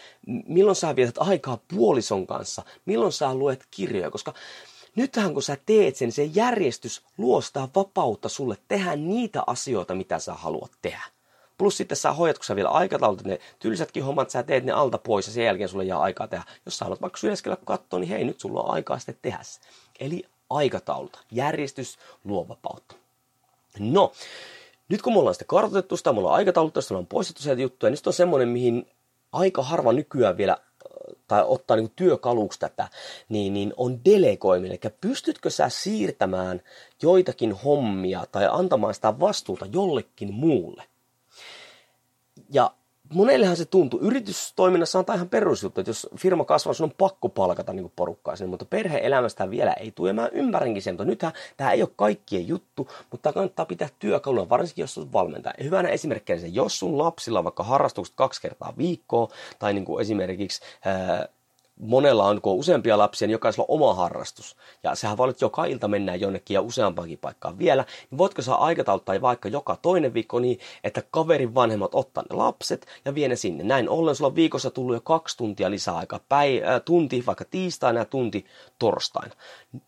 milloin 0.47 0.75
sä 0.75 0.95
vietät 0.95 1.17
aikaa 1.17 1.57
puolison 1.67 2.27
kanssa, 2.27 2.63
milloin 2.85 3.11
sä 3.11 3.35
luet 3.35 3.67
kirjoja, 3.71 4.11
koska 4.11 4.33
nythän 4.95 5.33
kun 5.33 5.43
sä 5.43 5.57
teet 5.65 5.95
sen, 5.95 6.11
se 6.11 6.23
järjestys 6.23 7.01
luo 7.17 7.41
sitä 7.41 7.67
vapautta 7.75 8.29
sulle 8.29 8.57
tehdä 8.67 8.95
niitä 8.95 9.43
asioita, 9.47 9.95
mitä 9.95 10.19
sä 10.19 10.33
haluat 10.33 10.71
tehdä. 10.81 11.03
Plus 11.57 11.77
sitten 11.77 11.97
sä 11.97 12.13
hoidat, 12.13 12.37
kun 12.37 12.45
sä 12.45 12.55
vielä 12.55 12.69
aikataulut, 12.69 13.23
ne 13.23 13.39
tylsätkin 13.59 14.03
hommat, 14.03 14.29
sä 14.29 14.43
teet 14.43 14.63
ne 14.63 14.71
alta 14.71 14.97
pois 14.97 15.27
ja 15.27 15.33
sen 15.33 15.45
jälkeen 15.45 15.69
sulle 15.69 15.83
jää 15.83 15.99
aikaa 15.99 16.27
tehdä. 16.27 16.43
Jos 16.65 16.77
sä 16.77 16.85
haluat 16.85 17.01
vaikka 17.01 17.17
syöskellä 17.17 17.57
katsoa, 17.65 17.99
niin 17.99 18.09
hei, 18.09 18.23
nyt 18.23 18.39
sulla 18.39 18.61
on 18.61 18.73
aikaa 18.73 18.99
sitten 18.99 19.17
tehdä 19.21 19.39
se. 19.41 19.59
Eli 19.99 20.23
aikatauluta. 20.49 21.19
Järjestys 21.31 21.97
luo 22.23 22.47
vapautta. 22.47 22.95
No, 23.79 24.11
nyt 24.89 25.01
kun 25.01 25.13
me 25.13 25.19
ollaan 25.19 25.33
sitten 25.33 25.47
kartoitettu 25.47 25.97
sitä, 25.97 26.13
mulla 26.13 26.29
on 26.29 26.35
aikataulut, 26.35 26.75
josta 26.75 26.97
on 26.97 27.07
poistettu 27.07 27.43
sieltä 27.43 27.61
juttuja, 27.61 27.89
niin 27.89 27.99
on 28.05 28.13
semmoinen, 28.13 28.49
mihin 28.49 28.87
aika 29.31 29.63
harva 29.63 29.93
nykyään 29.93 30.37
vielä 30.37 30.57
tai 31.27 31.43
ottaa 31.47 31.77
niin 31.77 31.91
työkaluksi 31.95 32.59
tätä, 32.59 32.87
niin, 33.29 33.53
niin 33.53 33.73
on 33.77 34.05
delegoiminen. 34.05 34.79
Eli 34.83 34.93
pystytkö 35.01 35.49
sä 35.49 35.69
siirtämään 35.69 36.61
joitakin 37.01 37.51
hommia 37.51 38.25
tai 38.31 38.47
antamaan 38.51 38.93
sitä 38.93 39.19
vastuuta 39.19 39.65
jollekin 39.71 40.33
muulle? 40.33 40.83
Ja 42.49 42.71
monellehan 43.13 43.57
se 43.57 43.65
tuntuu. 43.65 43.99
Yritystoiminnassa 43.99 44.99
on 44.99 45.05
ihan 45.15 45.29
perusjuttu, 45.29 45.81
että 45.81 45.89
jos 45.89 46.07
firma 46.17 46.45
kasvaa, 46.45 46.73
sun 46.73 46.83
on 46.83 46.93
pakko 46.97 47.29
palkata 47.29 47.73
niin 47.73 47.91
porukkaa 47.95 48.35
sinne, 48.35 48.49
mutta 48.49 48.65
perhe-elämästä 48.65 49.49
vielä 49.49 49.73
ei 49.73 49.91
tule. 49.91 50.09
Ja 50.09 50.13
mä 50.13 50.29
ymmärränkin 50.31 50.81
sen, 50.81 50.93
mutta 50.93 51.05
nythän 51.05 51.33
tämä 51.57 51.71
ei 51.71 51.81
ole 51.81 51.89
kaikkien 51.95 52.47
juttu, 52.47 52.87
mutta 53.11 53.33
kannattaa 53.33 53.65
pitää 53.65 53.89
työkaluna, 53.99 54.49
varsinkin 54.49 54.83
jos 54.83 54.97
on 54.97 55.13
valmentaja. 55.13 55.53
Ja 55.57 55.63
hyvänä 55.63 55.89
esimerkkinä 55.89 56.39
se, 56.39 56.47
jos 56.47 56.79
sun 56.79 56.97
lapsilla 56.97 57.39
on 57.39 57.45
vaikka 57.45 57.63
harrastukset 57.63 58.15
kaksi 58.15 58.41
kertaa 58.41 58.73
viikkoa, 58.77 59.27
tai 59.59 59.73
niin 59.73 59.85
kuin 59.85 60.01
esimerkiksi 60.01 60.61
ää, 60.85 61.27
monella 61.79 62.25
on, 62.25 62.41
kun 62.41 62.53
on 62.53 62.59
useampia 62.59 62.97
lapsia, 62.97 63.27
niin 63.27 63.31
jokaisella 63.31 63.65
on 63.69 63.75
oma 63.75 63.93
harrastus. 63.93 64.55
Ja 64.83 64.95
sehän 64.95 65.17
voi 65.17 65.33
joka 65.41 65.65
ilta 65.65 65.87
mennään 65.87 66.21
jonnekin 66.21 66.55
ja 66.55 66.61
useampaankin 66.61 67.17
paikkaan 67.17 67.57
vielä. 67.57 67.85
Niin 68.11 68.17
voitko 68.17 68.41
saa 68.41 68.65
aikatauluttaa 68.65 69.21
vaikka 69.21 69.49
joka 69.49 69.77
toinen 69.81 70.13
viikko 70.13 70.39
niin, 70.39 70.59
että 70.83 71.03
kaverin 71.11 71.55
vanhemmat 71.55 71.95
ottaa 71.95 72.23
ne 72.29 72.35
lapset 72.35 72.85
ja 73.05 73.15
vie 73.15 73.27
ne 73.27 73.35
sinne. 73.35 73.63
Näin 73.63 73.89
ollen 73.89 74.15
sulla 74.15 74.27
on 74.27 74.35
viikossa 74.35 74.71
tullut 74.71 74.95
jo 74.95 75.01
kaksi 75.01 75.37
tuntia 75.37 75.71
lisää 75.71 75.95
aikaa. 75.95 76.19
Päi, 76.29 76.63
äh, 76.63 76.81
tunti 76.85 77.23
vaikka 77.25 77.45
tiistaina 77.45 77.99
ja 77.99 78.05
tunti 78.05 78.45
torstaina. 78.79 79.35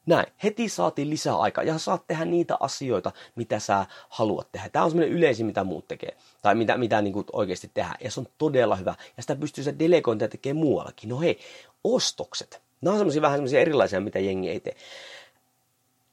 Näin. 0.05 0.25
Heti 0.43 0.69
saatiin 0.69 1.09
lisää 1.09 1.35
aikaa 1.35 1.63
ja 1.63 1.77
saat 1.77 2.07
tehdä 2.07 2.25
niitä 2.25 2.57
asioita, 2.59 3.11
mitä 3.35 3.59
sä 3.59 3.85
haluat 4.09 4.51
tehdä. 4.51 4.69
Tämä 4.69 4.85
on 4.85 4.91
semmoinen 4.91 5.17
yleisin, 5.17 5.45
mitä 5.45 5.63
muut 5.63 5.87
tekee. 5.87 6.17
Tai 6.41 6.55
mitä, 6.55 6.77
mitä 6.77 7.01
niin 7.01 7.25
oikeasti 7.33 7.71
tehdään. 7.73 7.95
Ja 8.03 8.11
se 8.11 8.19
on 8.19 8.27
todella 8.37 8.75
hyvä. 8.75 8.95
Ja 9.17 9.23
sitä 9.23 9.35
pystyy 9.35 9.63
se 9.63 9.79
delegointia 9.79 10.27
tekemään 10.27 10.63
muuallakin. 10.65 11.09
No 11.09 11.19
hei, 11.19 11.39
ostokset. 11.83 12.61
Nämä 12.81 12.93
on 12.93 12.99
semmoisia 12.99 13.21
vähän 13.21 13.37
semmoisia 13.37 13.59
erilaisia, 13.59 14.01
mitä 14.01 14.19
jengi 14.19 14.49
ei 14.49 14.59
tee. 14.59 14.75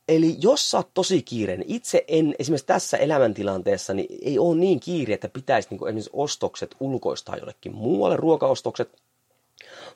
Eli 0.09 0.37
jos 0.41 0.71
sä 0.71 0.77
oot 0.77 0.95
tosi 0.95 1.23
kiireinen, 1.23 1.67
itse 1.69 2.05
en 2.09 2.35
esimerkiksi 2.39 2.67
tässä 2.67 2.97
elämäntilanteessa, 2.97 3.95
niin 3.95 4.19
ei 4.23 4.39
ole 4.39 4.57
niin 4.57 4.81
kiire, 4.81 5.15
että 5.15 5.29
pitäisi 5.29 5.69
niin 5.71 5.89
esimerkiksi 5.89 6.11
ostokset 6.13 6.77
ulkoistaa 6.81 7.37
jollekin 7.37 7.75
muualle, 7.75 8.17
ruokaostokset, 8.17 9.03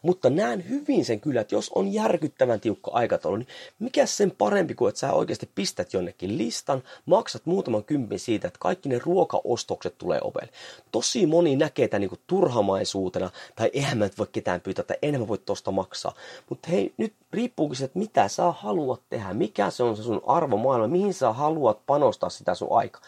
mutta 0.03 0.31
näen 0.31 0.69
hyvin 0.69 1.05
sen 1.05 1.21
kyllä, 1.21 1.41
että 1.41 1.55
jos 1.55 1.71
on 1.75 1.93
järkyttävän 1.93 2.61
tiukka 2.61 2.91
aikataulu, 2.95 3.37
niin 3.37 3.49
mikä 3.79 4.07
sen 4.07 4.31
parempi 4.31 4.75
kuin, 4.75 4.89
että 4.89 4.99
sä 4.99 5.13
oikeasti 5.13 5.51
pistät 5.55 5.93
jonnekin 5.93 6.39
listan, 6.39 6.83
maksat 7.07 7.47
muutaman 7.47 7.85
kympin 7.85 8.19
siitä, 8.19 8.49
että 8.49 8.59
kaikki 8.59 8.89
ne 8.89 8.99
ruokaostokset 8.99 9.99
tulee 9.99 10.21
ovelle. 10.23 10.53
Tosi 10.93 11.27
moni 11.27 11.57
näkee 11.57 11.89
tämän 11.89 12.01
niin 12.01 12.21
turhamaisuutena, 12.27 13.31
tai 13.57 13.71
eihän 13.73 13.99
mä 13.99 14.05
nyt 14.05 14.19
voi 14.19 14.27
ketään 14.33 14.61
pyytää, 14.61 14.85
tai 14.85 14.97
enemmän 15.03 15.29
voi 15.29 15.39
tosta 15.39 15.71
maksaa. 15.71 16.15
Mutta 16.49 16.69
hei, 16.71 16.93
nyt 16.97 17.15
riippuukin 17.33 17.77
se, 17.77 17.85
että 17.85 17.99
mitä 17.99 18.29
sä 18.29 18.53
haluat 18.53 19.01
tehdä, 19.11 19.35
mikä 19.35 19.71
se 19.71 19.83
on 19.83 19.97
se 19.97 20.03
sun 20.03 20.23
arvomaailma, 20.27 20.89
mihin 20.89 21.15
sä 21.15 21.33
haluat 21.33 21.87
panostaa 21.87 22.31
sitä 22.31 22.55
sun 22.55 22.69
aikaa 22.71 23.03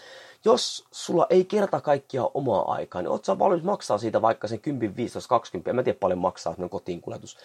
jos 0.45 0.85
sulla 0.91 1.27
ei 1.31 1.45
kerta 1.45 1.81
kaikkia 1.81 2.31
omaa 2.35 2.73
aikaa, 2.73 3.03
niin 3.03 3.11
oot 3.11 3.25
sä 3.25 3.39
valmis 3.39 3.63
maksaa 3.63 3.99
siitä 3.99 4.23
vaikka 4.23 4.49
sen 4.49 4.61
10, 4.61 4.97
15, 4.97 5.29
20, 5.29 5.71
en 5.71 5.77
mä 5.77 5.83
tiedä 5.83 5.99
paljon 5.99 6.19
maksaa 6.19 6.53
että 6.53 6.69
kotiin 6.69 7.01
kuljetus. 7.01 7.39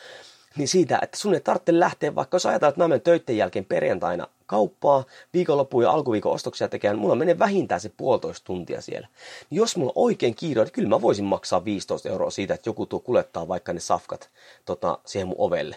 Niin 0.57 0.67
siitä, 0.67 0.99
että 1.01 1.17
sun 1.17 1.33
ei 1.33 1.39
tarvitse 1.39 1.79
lähteä, 1.79 2.15
vaikka 2.15 2.35
jos 2.35 2.45
ajatellaan, 2.45 2.69
että 2.69 2.83
mä 2.83 2.87
menen 2.87 3.01
töiden 3.01 3.37
jälkeen 3.37 3.65
perjantaina 3.65 4.27
kauppaa, 4.45 5.03
viikonloppuun 5.33 5.83
ja 5.83 5.91
alkuviikon 5.91 6.31
ostoksia 6.31 6.67
tekemään, 6.67 6.99
mulla 6.99 7.15
menee 7.15 7.39
vähintään 7.39 7.81
se 7.81 7.91
puolitoista 7.97 8.45
tuntia 8.45 8.81
siellä. 8.81 9.07
Niin 9.49 9.57
jos 9.57 9.77
mulla 9.77 9.91
oikein 9.95 10.35
kiire, 10.35 10.63
niin 10.63 10.71
kyllä 10.71 10.89
mä 10.89 11.01
voisin 11.01 11.25
maksaa 11.25 11.65
15 11.65 12.09
euroa 12.09 12.29
siitä, 12.29 12.53
että 12.53 12.69
joku 12.69 12.85
tuo 12.85 12.99
kulettaa 12.99 13.47
vaikka 13.47 13.73
ne 13.73 13.79
safkat 13.79 14.29
tota, 14.65 14.97
siihen 15.05 15.27
mun 15.27 15.35
ovelle. 15.37 15.75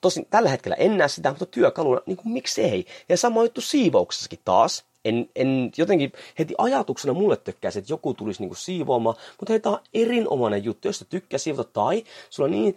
Tosin 0.00 0.26
tällä 0.30 0.48
hetkellä 0.48 0.76
en 0.76 0.98
näe 0.98 1.08
sitä, 1.08 1.28
mutta 1.28 1.46
työkaluna, 1.46 2.00
niin 2.06 2.16
kuin 2.16 2.32
miksei. 2.32 2.86
Ja 3.08 3.16
sama 3.16 3.42
juttu 3.42 3.60
siivouksessakin 3.60 4.40
taas 4.44 4.84
en, 5.04 5.30
en 5.36 5.72
jotenkin 5.76 6.12
heti 6.38 6.54
ajatuksena 6.58 7.14
mulle 7.14 7.36
tykkäisi, 7.36 7.78
että 7.78 7.92
joku 7.92 8.14
tulisi 8.14 8.42
niinku 8.42 8.54
siivoamaan, 8.54 9.16
mutta 9.40 9.52
hei, 9.52 9.60
tämä 9.60 9.76
on 9.76 9.82
erinomainen 9.94 10.64
juttu, 10.64 10.88
jos 10.88 10.98
sä 10.98 11.04
tykkää 11.04 11.38
siivota 11.38 11.70
tai 11.72 12.04
sulla 12.30 12.46
on 12.46 12.50
niin, 12.50 12.76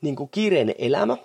niin 0.00 0.16
kuin 0.16 0.28
kiireinen 0.28 0.74
elämä, 0.78 1.16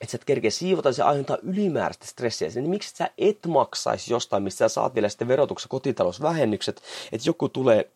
että 0.00 0.12
sä 0.12 0.16
et 0.16 0.24
kerkeä 0.24 0.50
siivota, 0.50 0.92
se 0.92 1.02
aiheuttaa 1.02 1.38
ylimääräistä 1.42 2.06
stressiä. 2.06 2.48
Niin 2.54 2.70
miksi 2.70 2.96
sä 2.96 3.10
et 3.18 3.38
maksaisi 3.46 4.12
jostain, 4.12 4.42
mistä 4.42 4.58
sä 4.58 4.74
saat 4.74 4.94
vielä 4.94 5.08
sitten 5.08 5.28
verotuksessa 5.28 5.68
kotitalousvähennykset, 5.68 6.82
että 7.12 7.28
joku 7.28 7.48
tulee 7.48 7.90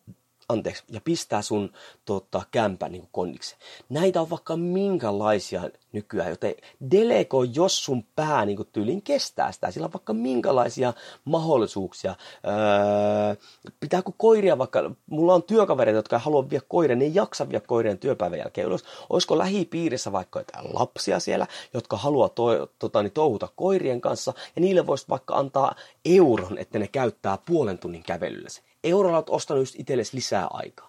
anteeksi, 0.49 0.83
ja 0.91 1.01
pistää 1.03 1.41
sun 1.41 1.73
tota, 2.05 2.41
kämpän 2.51 2.91
niin 2.91 3.07
konniksi. 3.11 3.55
Näitä 3.89 4.21
on 4.21 4.29
vaikka 4.29 4.57
minkälaisia 4.57 5.63
nykyään, 5.91 6.29
joten 6.29 6.55
delego, 6.91 7.43
jos 7.43 7.85
sun 7.85 8.03
pää 8.15 8.45
niin 8.45 8.57
tyylin 8.71 9.01
kestää 9.01 9.51
sitä, 9.51 9.71
sillä 9.71 9.85
on 9.85 9.93
vaikka 9.93 10.13
minkälaisia 10.13 10.93
mahdollisuuksia. 11.25 12.15
Öö, 12.47 13.35
pitääkö 13.79 14.11
koiria 14.17 14.57
vaikka, 14.57 14.91
mulla 15.09 15.33
on 15.33 15.43
työkavereita, 15.43 15.97
jotka 15.97 16.15
ei 16.15 16.21
halua 16.21 16.49
viedä 16.49 16.65
koiria, 16.67 16.95
ne 16.95 17.05
ei 17.05 17.15
jaksa 17.15 17.49
viedä 17.49 17.65
koirien 17.67 17.99
työpäivän 17.99 18.39
jälkeen 18.39 18.67
ylös. 18.67 18.83
Olisiko 19.09 19.37
lähipiirissä 19.37 20.11
vaikka 20.11 20.39
jotain 20.39 20.67
lapsia 20.73 21.19
siellä, 21.19 21.47
jotka 21.73 21.97
haluaa 21.97 22.29
to, 22.29 22.67
tota, 22.79 23.03
niin 23.03 23.11
touhuta 23.11 23.47
koirien 23.55 24.01
kanssa, 24.01 24.33
ja 24.55 24.61
niille 24.61 24.87
voisi 24.87 25.05
vaikka 25.09 25.35
antaa 25.35 25.75
euron, 26.05 26.57
että 26.57 26.79
ne 26.79 26.87
käyttää 26.87 27.37
puolen 27.45 27.77
tunnin 27.77 28.03
kävelyllä 28.03 28.49
eurolla 28.83 29.17
olet 29.17 29.29
ostanut 29.29 29.61
just 29.61 29.75
itsellesi 29.77 30.15
lisää 30.15 30.47
aikaa. 30.49 30.87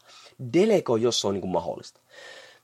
Delego, 0.53 0.97
jos 0.97 1.21
se 1.21 1.27
on 1.27 1.35
niin 1.35 1.41
kuin 1.41 1.51
mahdollista. 1.51 2.01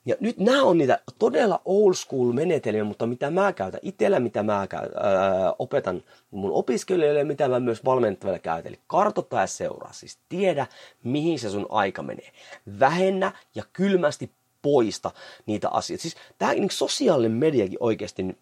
Ja 0.06 0.16
nyt 0.20 0.38
nämä 0.38 0.62
on 0.62 0.78
niitä 0.78 0.98
todella 1.18 1.60
old 1.64 1.94
school 1.94 2.32
menetelmiä, 2.32 2.84
mutta 2.84 3.06
mitä 3.06 3.30
mä 3.30 3.52
käytän 3.52 3.80
itsellä, 3.82 4.20
mitä 4.20 4.42
mä 4.42 4.66
käy, 4.66 4.88
ää, 4.94 5.54
opetan 5.58 6.02
mun 6.30 6.52
opiskelijoille, 6.52 7.24
mitä 7.24 7.48
mä 7.48 7.60
myös 7.60 7.84
valmentaville 7.84 8.38
käytän. 8.38 8.72
Eli 8.72 8.80
kartoita 8.86 9.40
ja 9.40 9.46
seuraa. 9.46 9.92
Siis 9.92 10.18
tiedä, 10.28 10.66
mihin 11.02 11.38
se 11.38 11.50
sun 11.50 11.66
aika 11.68 12.02
menee. 12.02 12.32
Vähennä 12.80 13.32
ja 13.54 13.62
kylmästi 13.72 14.30
poista 14.62 15.10
niitä 15.46 15.68
asioita. 15.68 16.02
Siis 16.02 16.16
tämä 16.38 16.52
niin 16.52 16.70
sosiaalinen 16.70 17.38
mediakin 17.38 17.78
oikeasti, 17.80 18.22
niin 18.22 18.38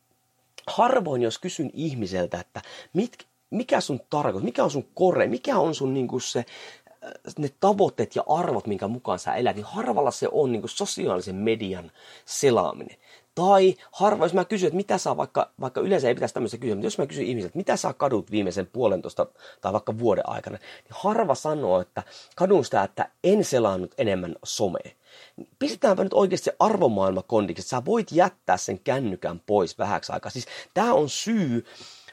harvoin 0.66 1.22
jos 1.22 1.38
kysyn 1.38 1.70
ihmiseltä, 1.74 2.40
että 2.40 2.62
mit, 2.92 3.26
mikä 3.54 3.80
sun 3.80 4.00
tarkoitus, 4.10 4.42
mikä 4.42 4.64
on 4.64 4.70
sun 4.70 4.88
kore, 4.94 5.26
mikä 5.26 5.58
on 5.58 5.74
sun 5.74 5.94
niin 5.94 6.08
kuin 6.08 6.20
se, 6.20 6.38
äh, 6.38 7.12
ne 7.38 7.48
tavoitteet 7.60 8.16
ja 8.16 8.22
arvot, 8.28 8.66
minkä 8.66 8.88
mukaan 8.88 9.18
sä 9.18 9.34
elät, 9.34 9.56
niin 9.56 9.66
harvalla 9.66 10.10
se 10.10 10.28
on 10.32 10.52
niin 10.52 10.62
kuin 10.62 10.70
sosiaalisen 10.70 11.36
median 11.36 11.92
selaaminen. 12.24 12.96
Tai 13.34 13.74
harva, 13.92 14.24
jos 14.24 14.34
mä 14.34 14.44
kysyn, 14.44 14.66
että 14.66 14.76
mitä 14.76 14.98
saa 14.98 15.16
vaikka, 15.16 15.50
vaikka 15.60 15.80
yleensä 15.80 16.08
ei 16.08 16.14
pitäisi 16.14 16.34
tämmöistä 16.34 16.58
kysyä, 16.58 16.74
mutta 16.74 16.86
jos 16.86 16.98
mä 16.98 17.06
kysyn 17.06 17.24
ihmisiltä, 17.24 17.46
että 17.46 17.58
mitä 17.58 17.76
saa 17.76 17.92
kadut 17.92 18.30
viimeisen 18.30 18.66
puolentoista 18.66 19.26
tai 19.60 19.72
vaikka 19.72 19.98
vuoden 19.98 20.28
aikana, 20.28 20.58
niin 20.58 20.90
harva 20.90 21.34
sanoo, 21.34 21.80
että 21.80 22.02
kadun 22.36 22.64
sitä, 22.64 22.82
että 22.82 23.10
en 23.24 23.44
selannut 23.44 23.94
enemmän 23.98 24.36
somea. 24.44 24.90
Pistetäänpä 25.58 26.04
nyt 26.04 26.14
oikeasti 26.14 26.44
se 26.44 26.56
arvomaailma 26.58 27.22
kondiksi, 27.22 27.60
että 27.60 27.70
sä 27.70 27.84
voit 27.84 28.12
jättää 28.12 28.56
sen 28.56 28.78
kännykän 28.78 29.40
pois 29.46 29.78
vähäksi 29.78 30.12
aikaa. 30.12 30.30
Siis 30.30 30.46
tämä 30.74 30.94
on 30.94 31.08
syy, 31.08 31.64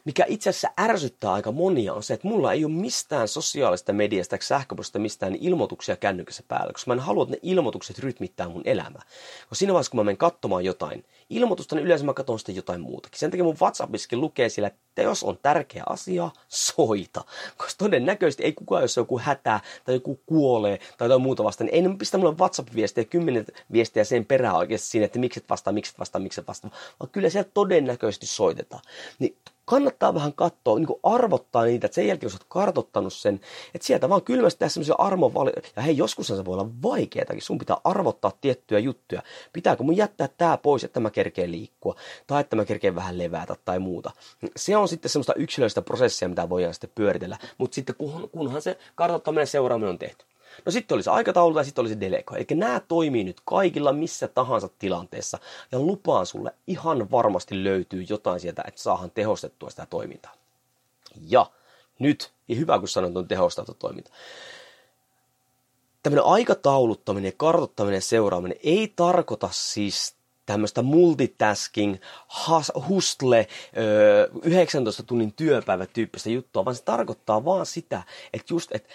mikä 0.05 0.25
itse 0.27 0.49
asiassa 0.49 0.69
ärsyttää 0.79 1.33
aika 1.33 1.51
monia, 1.51 1.93
on 1.93 2.03
se, 2.03 2.13
että 2.13 2.27
mulla 2.27 2.53
ei 2.53 2.65
ole 2.65 2.73
mistään 2.73 3.27
sosiaalista 3.27 3.93
mediasta 3.93 4.37
sähköpostista 4.41 4.99
mistään 4.99 5.35
ilmoituksia 5.35 5.95
kännykässä 5.95 6.43
päällä, 6.47 6.73
koska 6.73 6.89
mä 6.89 6.93
en 6.93 6.99
halua, 6.99 7.23
että 7.23 7.35
ne 7.35 7.39
ilmoitukset 7.41 7.99
rytmittää 7.99 8.49
mun 8.49 8.61
elämää. 8.65 9.01
Koska 9.39 9.55
siinä 9.55 9.73
vaiheessa, 9.73 9.91
kun 9.91 9.99
mä 9.99 10.03
menen 10.03 10.17
katsomaan 10.17 10.65
jotain 10.65 11.05
ilmoitusta, 11.29 11.75
niin 11.75 11.85
yleensä 11.85 12.05
mä 12.05 12.13
katson 12.13 12.39
sitten 12.39 12.55
jotain 12.55 12.81
muutakin. 12.81 13.19
Sen 13.19 13.31
takia 13.31 13.43
mun 13.43 13.57
WhatsAppissakin 13.61 14.21
lukee 14.21 14.49
siellä, 14.49 14.67
että 14.67 15.01
jos 15.01 15.23
on 15.23 15.37
tärkeä 15.41 15.83
asia, 15.89 16.29
soita. 16.47 17.23
Koska 17.57 17.73
todennäköisesti 17.77 18.43
ei 18.43 18.53
kukaan, 18.53 18.81
jos 18.81 18.97
joku 18.97 19.19
hätä 19.19 19.59
tai 19.85 19.95
joku 19.95 20.19
kuolee 20.25 20.79
tai 20.97 21.05
jotain 21.05 21.21
muuta 21.21 21.43
vastaan, 21.43 21.65
niin 21.65 21.75
ei 21.75 21.81
ne 21.81 21.97
pistä 21.97 22.17
mulle 22.17 22.35
WhatsApp-viestejä, 22.35 23.05
kymmenen 23.05 23.45
viestejä 23.71 24.03
sen 24.03 24.25
perään 24.25 24.55
oikeasti 24.55 24.87
siinä, 24.87 25.05
että 25.05 25.19
miksi 25.19 25.39
et 25.39 25.49
vastaa, 25.49 25.73
miksi 25.73 25.91
et 25.91 25.99
vastaa, 25.99 26.21
miksi 26.21 26.41
et 26.41 26.47
vastaa, 26.47 26.71
vaan 26.99 27.09
kyllä 27.11 27.29
sieltä 27.29 27.51
todennäköisesti 27.53 28.25
soitetaan. 28.25 28.83
Niin 29.19 29.37
kannattaa 29.71 30.13
vähän 30.13 30.33
katsoa, 30.33 30.79
niin 30.79 30.87
arvottaa 31.03 31.63
niitä, 31.63 31.85
että 31.85 31.95
sen 31.95 32.07
jälkeen, 32.07 32.25
jos 32.27 32.33
olet 32.33 32.45
kartottanut 32.49 33.13
sen, 33.13 33.39
että 33.75 33.87
sieltä 33.87 34.09
vaan 34.09 34.21
kylmästi 34.21 34.59
tehdä 34.59 34.69
semmoisia 34.69 34.95
armovali- 34.97 35.71
ja 35.75 35.81
hei, 35.81 35.97
joskus 35.97 36.27
se 36.27 36.45
voi 36.45 36.53
olla 36.53 36.69
vaikeatakin, 36.83 37.41
sun 37.41 37.57
pitää 37.57 37.77
arvottaa 37.83 38.31
tiettyjä 38.41 38.79
juttuja. 38.79 39.21
Pitääkö 39.53 39.83
mun 39.83 39.97
jättää 39.97 40.29
tämä 40.37 40.57
pois, 40.57 40.83
että 40.83 40.99
mä 40.99 41.09
kerkeen 41.09 41.51
liikkua, 41.51 41.95
tai 42.27 42.41
että 42.41 42.55
mä 42.55 42.65
kerkeen 42.65 42.95
vähän 42.95 43.17
levätä 43.17 43.55
tai 43.65 43.79
muuta. 43.79 44.11
Se 44.55 44.77
on 44.77 44.87
sitten 44.87 45.09
semmoista 45.09 45.33
yksilöllistä 45.33 45.81
prosessia, 45.81 46.29
mitä 46.29 46.49
voidaan 46.49 46.73
sitten 46.73 46.91
pyöritellä, 46.95 47.37
mutta 47.57 47.75
sitten 47.75 47.95
kunhan 48.31 48.61
se 48.61 48.77
kartottaminen 48.95 49.47
seuraaminen 49.47 49.89
on 49.89 49.99
tehty. 49.99 50.25
No 50.65 50.71
sitten 50.71 50.95
oli 50.95 51.03
se 51.03 51.09
aikataulu 51.09 51.53
tai 51.53 51.65
sitten 51.65 51.81
oli 51.81 51.89
se 51.89 51.99
deleko. 51.99 52.35
Eli 52.35 52.45
nämä 52.53 52.79
toimii 52.79 53.23
nyt 53.23 53.41
kaikilla 53.45 53.93
missä 53.93 54.27
tahansa 54.27 54.69
tilanteessa. 54.79 55.39
Ja 55.71 55.79
lupaan 55.79 56.25
sulle 56.25 56.53
ihan 56.67 57.11
varmasti 57.11 57.63
löytyy 57.63 58.05
jotain 58.09 58.39
sieltä, 58.39 58.63
että 58.67 58.81
saahan 58.81 59.11
tehostettua 59.11 59.69
sitä 59.69 59.85
toimintaa. 59.85 60.33
Ja 61.29 61.45
nyt, 61.99 62.31
ja 62.47 62.55
hyvä 62.55 62.79
kun 62.79 62.87
sanoin 62.87 63.13
tuon 63.13 63.27
tehostettu 63.27 63.73
toiminta. 63.73 64.11
Tämmöinen 66.03 66.25
aikatauluttaminen, 66.25 67.33
kartoittaminen, 67.37 68.01
seuraaminen 68.01 68.57
ei 68.63 68.93
tarkoita 68.95 69.49
siis 69.51 70.15
tämmöistä 70.45 70.81
multitasking, 70.81 71.95
hustle, 72.87 73.47
19 74.43 75.03
tunnin 75.03 75.33
työpäivä 75.33 75.85
tyyppistä 75.85 76.29
juttua, 76.29 76.65
vaan 76.65 76.75
se 76.75 76.83
tarkoittaa 76.83 77.45
vaan 77.45 77.65
sitä, 77.65 78.03
että 78.33 78.53
just, 78.53 78.75
että 78.75 78.93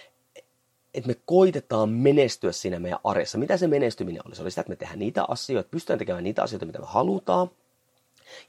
että 0.97 1.09
me 1.09 1.17
koitetaan 1.25 1.89
menestyä 1.89 2.53
siinä 2.53 2.79
meidän 2.79 2.99
arjessa. 3.05 3.39
Mitä 3.39 3.57
se 3.57 3.67
menestyminen 3.67 4.23
oli? 4.27 4.37
Se 4.37 4.43
oli 4.43 4.51
sitä, 4.51 4.61
että 4.61 4.71
me 4.71 4.77
tehdään 4.77 4.99
niitä 4.99 5.25
asioita, 5.29 5.69
pystytään 5.71 5.99
tekemään 5.99 6.25
niitä 6.25 6.43
asioita, 6.43 6.67
mitä 6.67 6.79
me 6.79 6.87
halutaan 6.89 7.51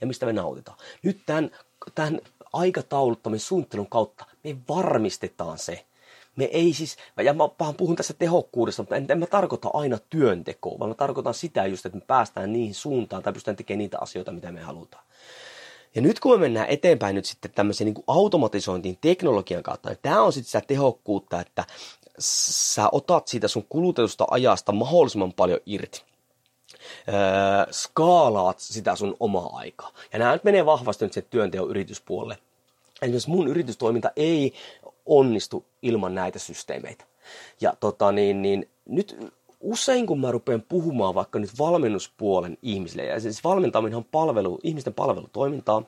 ja 0.01 0.07
mistä 0.07 0.25
me 0.25 0.33
nautitaan. 0.33 0.77
Nyt 1.03 1.19
tämän, 1.25 1.51
tämän 1.95 2.19
aikatauluttamisen 2.53 3.47
suunnittelun 3.47 3.89
kautta 3.89 4.25
me 4.43 4.57
varmistetaan 4.69 5.57
se, 5.57 5.85
me 6.35 6.45
ei 6.45 6.73
siis, 6.73 6.97
ja 7.23 7.33
mä 7.33 7.43
puhun 7.77 7.95
tässä 7.95 8.13
tehokkuudesta, 8.13 8.81
mutta 8.81 8.95
en, 8.95 9.05
en 9.09 9.19
mä 9.19 9.25
tarkoita 9.25 9.69
aina 9.73 9.97
työntekoa, 10.09 10.79
vaan 10.79 10.89
mä 10.89 10.95
tarkoitan 10.95 11.33
sitä 11.33 11.65
just, 11.65 11.85
että 11.85 11.97
me 11.97 12.03
päästään 12.07 12.53
niihin 12.53 12.73
suuntaan 12.73 13.23
tai 13.23 13.33
pystytään 13.33 13.55
tekemään 13.55 13.77
niitä 13.77 13.97
asioita, 14.01 14.31
mitä 14.31 14.51
me 14.51 14.61
halutaan. 14.61 15.03
Ja 15.95 16.01
nyt 16.01 16.19
kun 16.19 16.31
me 16.31 16.37
mennään 16.37 16.69
eteenpäin 16.69 17.15
nyt 17.15 17.25
sitten 17.25 17.51
tämmöiseen 17.51 17.85
niin 17.85 18.03
automatisointiin 18.07 18.97
teknologian 19.01 19.63
kautta, 19.63 19.89
niin 19.89 19.99
tämä 20.01 20.21
on 20.21 20.33
sitten 20.33 20.47
sitä 20.47 20.67
tehokkuutta, 20.67 21.41
että 21.41 21.63
sä 22.19 22.89
otat 22.91 23.27
siitä 23.27 23.47
sun 23.47 23.65
kulutetusta 23.69 24.25
ajasta 24.31 24.71
mahdollisimman 24.71 25.33
paljon 25.33 25.59
irti. 25.65 26.03
Öö, 27.07 27.15
skaalaat 27.71 28.59
sitä 28.59 28.95
sun 28.95 29.15
omaa 29.19 29.49
aikaa. 29.53 29.91
Ja 30.13 30.19
nämä 30.19 30.33
nyt 30.33 30.43
menee 30.43 30.65
vahvasti 30.65 31.05
nyt 31.05 31.13
se 31.13 31.21
työnteon 31.21 31.69
yrityspuolelle. 31.69 32.37
Esimerkiksi 33.01 33.29
mun 33.29 33.47
yritystoiminta 33.47 34.11
ei 34.15 34.53
onnistu 35.05 35.65
ilman 35.81 36.15
näitä 36.15 36.39
systeemeitä. 36.39 37.05
Ja 37.61 37.73
tota 37.79 38.11
niin, 38.11 38.41
niin 38.41 38.69
nyt 38.85 39.33
usein 39.59 40.07
kun 40.07 40.19
mä 40.19 40.31
rupean 40.31 40.61
puhumaan 40.61 41.15
vaikka 41.15 41.39
nyt 41.39 41.59
valmennuspuolen 41.59 42.57
ihmisille, 42.61 43.05
ja 43.05 43.19
siis 43.19 43.43
valmentaminen 43.43 43.97
on 43.97 44.05
palvelu, 44.05 44.59
ihmisten 44.63 44.93
palvelutoimintaa, 44.93 45.83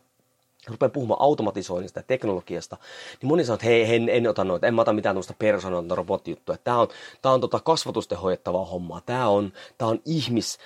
rupean 0.67 0.91
puhumaan 0.91 1.21
automatisoinnista 1.21 1.99
ja 1.99 2.03
teknologiasta, 2.03 2.77
niin 3.21 3.27
moni 3.27 3.43
sanoo, 3.43 3.55
että 3.55 3.65
hei, 3.65 3.95
en, 3.95 4.09
en 4.09 4.27
ota 4.27 4.43
noita, 4.43 4.67
en 4.67 4.73
mä 4.73 4.81
ota 4.81 4.93
mitään 4.93 5.15
tuosta 5.15 5.33
persoonalta 5.39 5.95
robottijuttua. 5.95 6.57
Tämä 6.57 6.79
on, 6.79 6.87
tää 7.21 7.31
on 7.31 7.41
tota 7.41 7.59
kasvatusten 7.59 8.17
hoidettavaa 8.17 8.65
hommaa. 8.65 9.01
Tämä 9.01 9.27
on, 9.27 9.53
tää 9.77 9.87
on 9.87 9.99
ihmisala. 10.05 10.63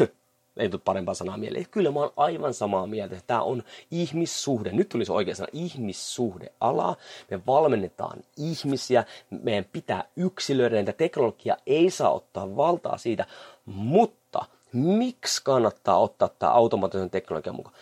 Äh, 0.00 0.08
ei 0.56 0.68
tule 0.68 0.80
parempaa 0.84 1.14
sanaa 1.14 1.36
mieleen. 1.36 1.66
Kyllä 1.70 1.90
mä 1.90 2.00
oon 2.00 2.12
aivan 2.16 2.54
samaa 2.54 2.86
mieltä, 2.86 3.16
tämä 3.26 3.42
on 3.42 3.62
ihmissuhde. 3.90 4.72
Nyt 4.72 4.88
tulisi 4.88 5.12
oikein 5.12 5.36
sana 5.36 5.48
ihmissuhdeala. 5.52 6.96
Me 7.30 7.40
valmennetaan 7.46 8.18
ihmisiä, 8.36 9.04
meidän 9.30 9.66
pitää 9.72 10.04
yksilöidä, 10.16 10.80
että 10.80 10.92
teknologia 10.92 11.56
ei 11.66 11.90
saa 11.90 12.10
ottaa 12.10 12.56
valtaa 12.56 12.98
siitä, 12.98 13.26
mutta 13.64 14.44
Miksi 14.76 15.40
kannattaa 15.44 15.98
ottaa 15.98 16.28
tämä 16.28 16.52
automaattisen 16.52 17.10
teknologian 17.10 17.56
mukaan? 17.56 17.76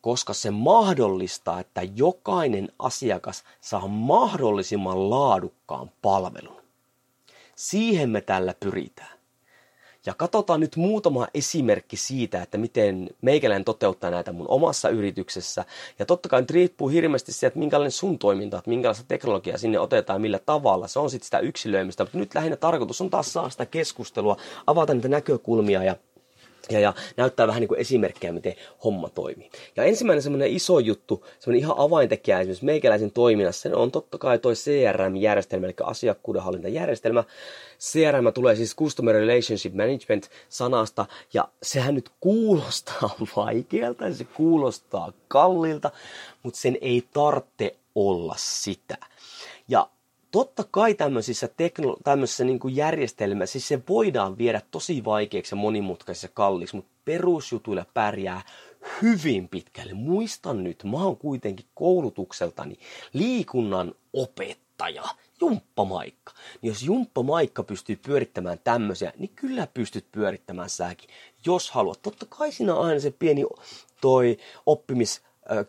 Koska 0.00 0.32
se 0.32 0.50
mahdollistaa, 0.50 1.60
että 1.60 1.82
jokainen 1.96 2.68
asiakas 2.78 3.44
saa 3.60 3.88
mahdollisimman 3.88 5.10
laadukkaan 5.10 5.90
palvelun. 6.02 6.62
Siihen 7.56 8.10
me 8.10 8.20
tällä 8.20 8.54
pyritään. 8.60 9.20
Ja 10.06 10.14
katsotaan 10.14 10.60
nyt 10.60 10.76
muutama 10.76 11.28
esimerkki 11.34 11.96
siitä, 11.96 12.42
että 12.42 12.58
miten 12.58 13.10
meikäläinen 13.22 13.64
toteuttaa 13.64 14.10
näitä 14.10 14.32
mun 14.32 14.48
omassa 14.48 14.88
yrityksessä. 14.88 15.64
Ja 15.98 16.06
totta 16.06 16.28
kai 16.28 16.40
nyt 16.40 16.50
riippuu 16.50 16.88
hirveästi 16.88 17.32
siitä, 17.32 17.46
että 17.46 17.58
minkälainen 17.58 17.92
sun 17.92 18.18
toiminta, 18.18 18.58
että 18.58 18.70
minkälaista 18.70 19.04
teknologiaa 19.08 19.58
sinne 19.58 19.78
otetaan, 19.78 20.20
millä 20.20 20.38
tavalla. 20.38 20.88
Se 20.88 20.98
on 20.98 21.10
sitten 21.10 21.24
sitä 21.24 21.38
yksilöimistä, 21.38 22.04
mutta 22.04 22.18
nyt 22.18 22.34
lähinnä 22.34 22.56
tarkoitus 22.56 23.00
on 23.00 23.10
taas 23.10 23.32
saa 23.32 23.50
sitä 23.50 23.66
keskustelua, 23.66 24.36
avata 24.66 24.94
niitä 24.94 25.08
näkökulmia 25.08 25.82
ja 25.82 25.96
ja, 26.70 26.80
ja 26.80 26.94
näyttää 27.16 27.46
vähän 27.46 27.60
niin 27.60 27.68
kuin 27.68 27.80
esimerkkejä, 27.80 28.32
miten 28.32 28.54
homma 28.84 29.08
toimii. 29.08 29.50
Ja 29.76 29.84
ensimmäinen 29.84 30.22
semmoinen 30.22 30.50
iso 30.50 30.78
juttu, 30.78 31.26
semmoinen 31.38 31.60
ihan 31.60 31.78
avaintekijä 31.78 32.40
esimerkiksi 32.40 32.64
meikäläisen 32.64 33.10
toiminnassa, 33.10 33.62
se 33.62 33.74
on 33.74 33.90
totta 33.90 34.18
kai 34.18 34.38
toi 34.38 34.54
CRM-järjestelmä, 34.54 35.66
eli 35.66 35.74
asiakkuudenhallintajärjestelmä. 35.82 37.24
CRM 37.80 38.32
tulee 38.34 38.56
siis 38.56 38.76
Customer 38.76 39.14
Relationship 39.14 39.74
Management 39.74 40.30
sanasta, 40.48 41.06
ja 41.34 41.48
sehän 41.62 41.94
nyt 41.94 42.10
kuulostaa 42.20 43.10
vaikealta, 43.36 44.14
se 44.14 44.24
kuulostaa 44.24 45.12
kalliilta, 45.28 45.90
mutta 46.42 46.60
sen 46.60 46.78
ei 46.80 47.04
tarvitse 47.12 47.76
olla 47.94 48.34
sitä. 48.38 48.96
Totta 50.30 50.64
kai 50.70 50.94
tämmöisissä, 50.94 51.46
teknolo- 51.46 51.96
tämmöisissä 52.04 52.44
niin 52.44 52.58
kuin 52.58 52.76
järjestelmissä, 52.76 53.52
siis 53.52 53.68
se 53.68 53.80
voidaan 53.88 54.38
viedä 54.38 54.62
tosi 54.70 55.04
vaikeaksi 55.04 55.54
ja 55.54 55.60
monimutkaisiksi 55.60 56.26
ja 56.26 56.30
kalliiksi, 56.34 56.76
mutta 56.76 56.90
perusjutuilla 57.04 57.86
pärjää 57.94 58.42
hyvin 59.02 59.48
pitkälle. 59.48 59.94
Muistan 59.94 60.64
nyt, 60.64 60.84
mä 60.84 61.04
oon 61.04 61.16
kuitenkin 61.16 61.66
koulutukseltani 61.74 62.78
liikunnan 63.12 63.94
opettaja, 64.12 65.04
jumppamaikka. 65.40 66.32
Niin 66.62 66.68
jos 66.68 66.82
jumppamaikka 66.82 67.62
pystyy 67.62 67.96
pyörittämään 67.96 68.58
tämmöisiä, 68.64 69.12
niin 69.18 69.30
kyllä 69.36 69.66
pystyt 69.74 70.06
pyörittämään 70.12 70.70
säkin, 70.70 71.10
jos 71.46 71.70
haluat. 71.70 72.02
Totta 72.02 72.26
kai 72.28 72.52
siinä 72.52 72.74
on 72.74 72.86
aina 72.86 73.00
se 73.00 73.10
pieni 73.10 73.44
toi 74.00 74.38
oppimis 74.66 75.22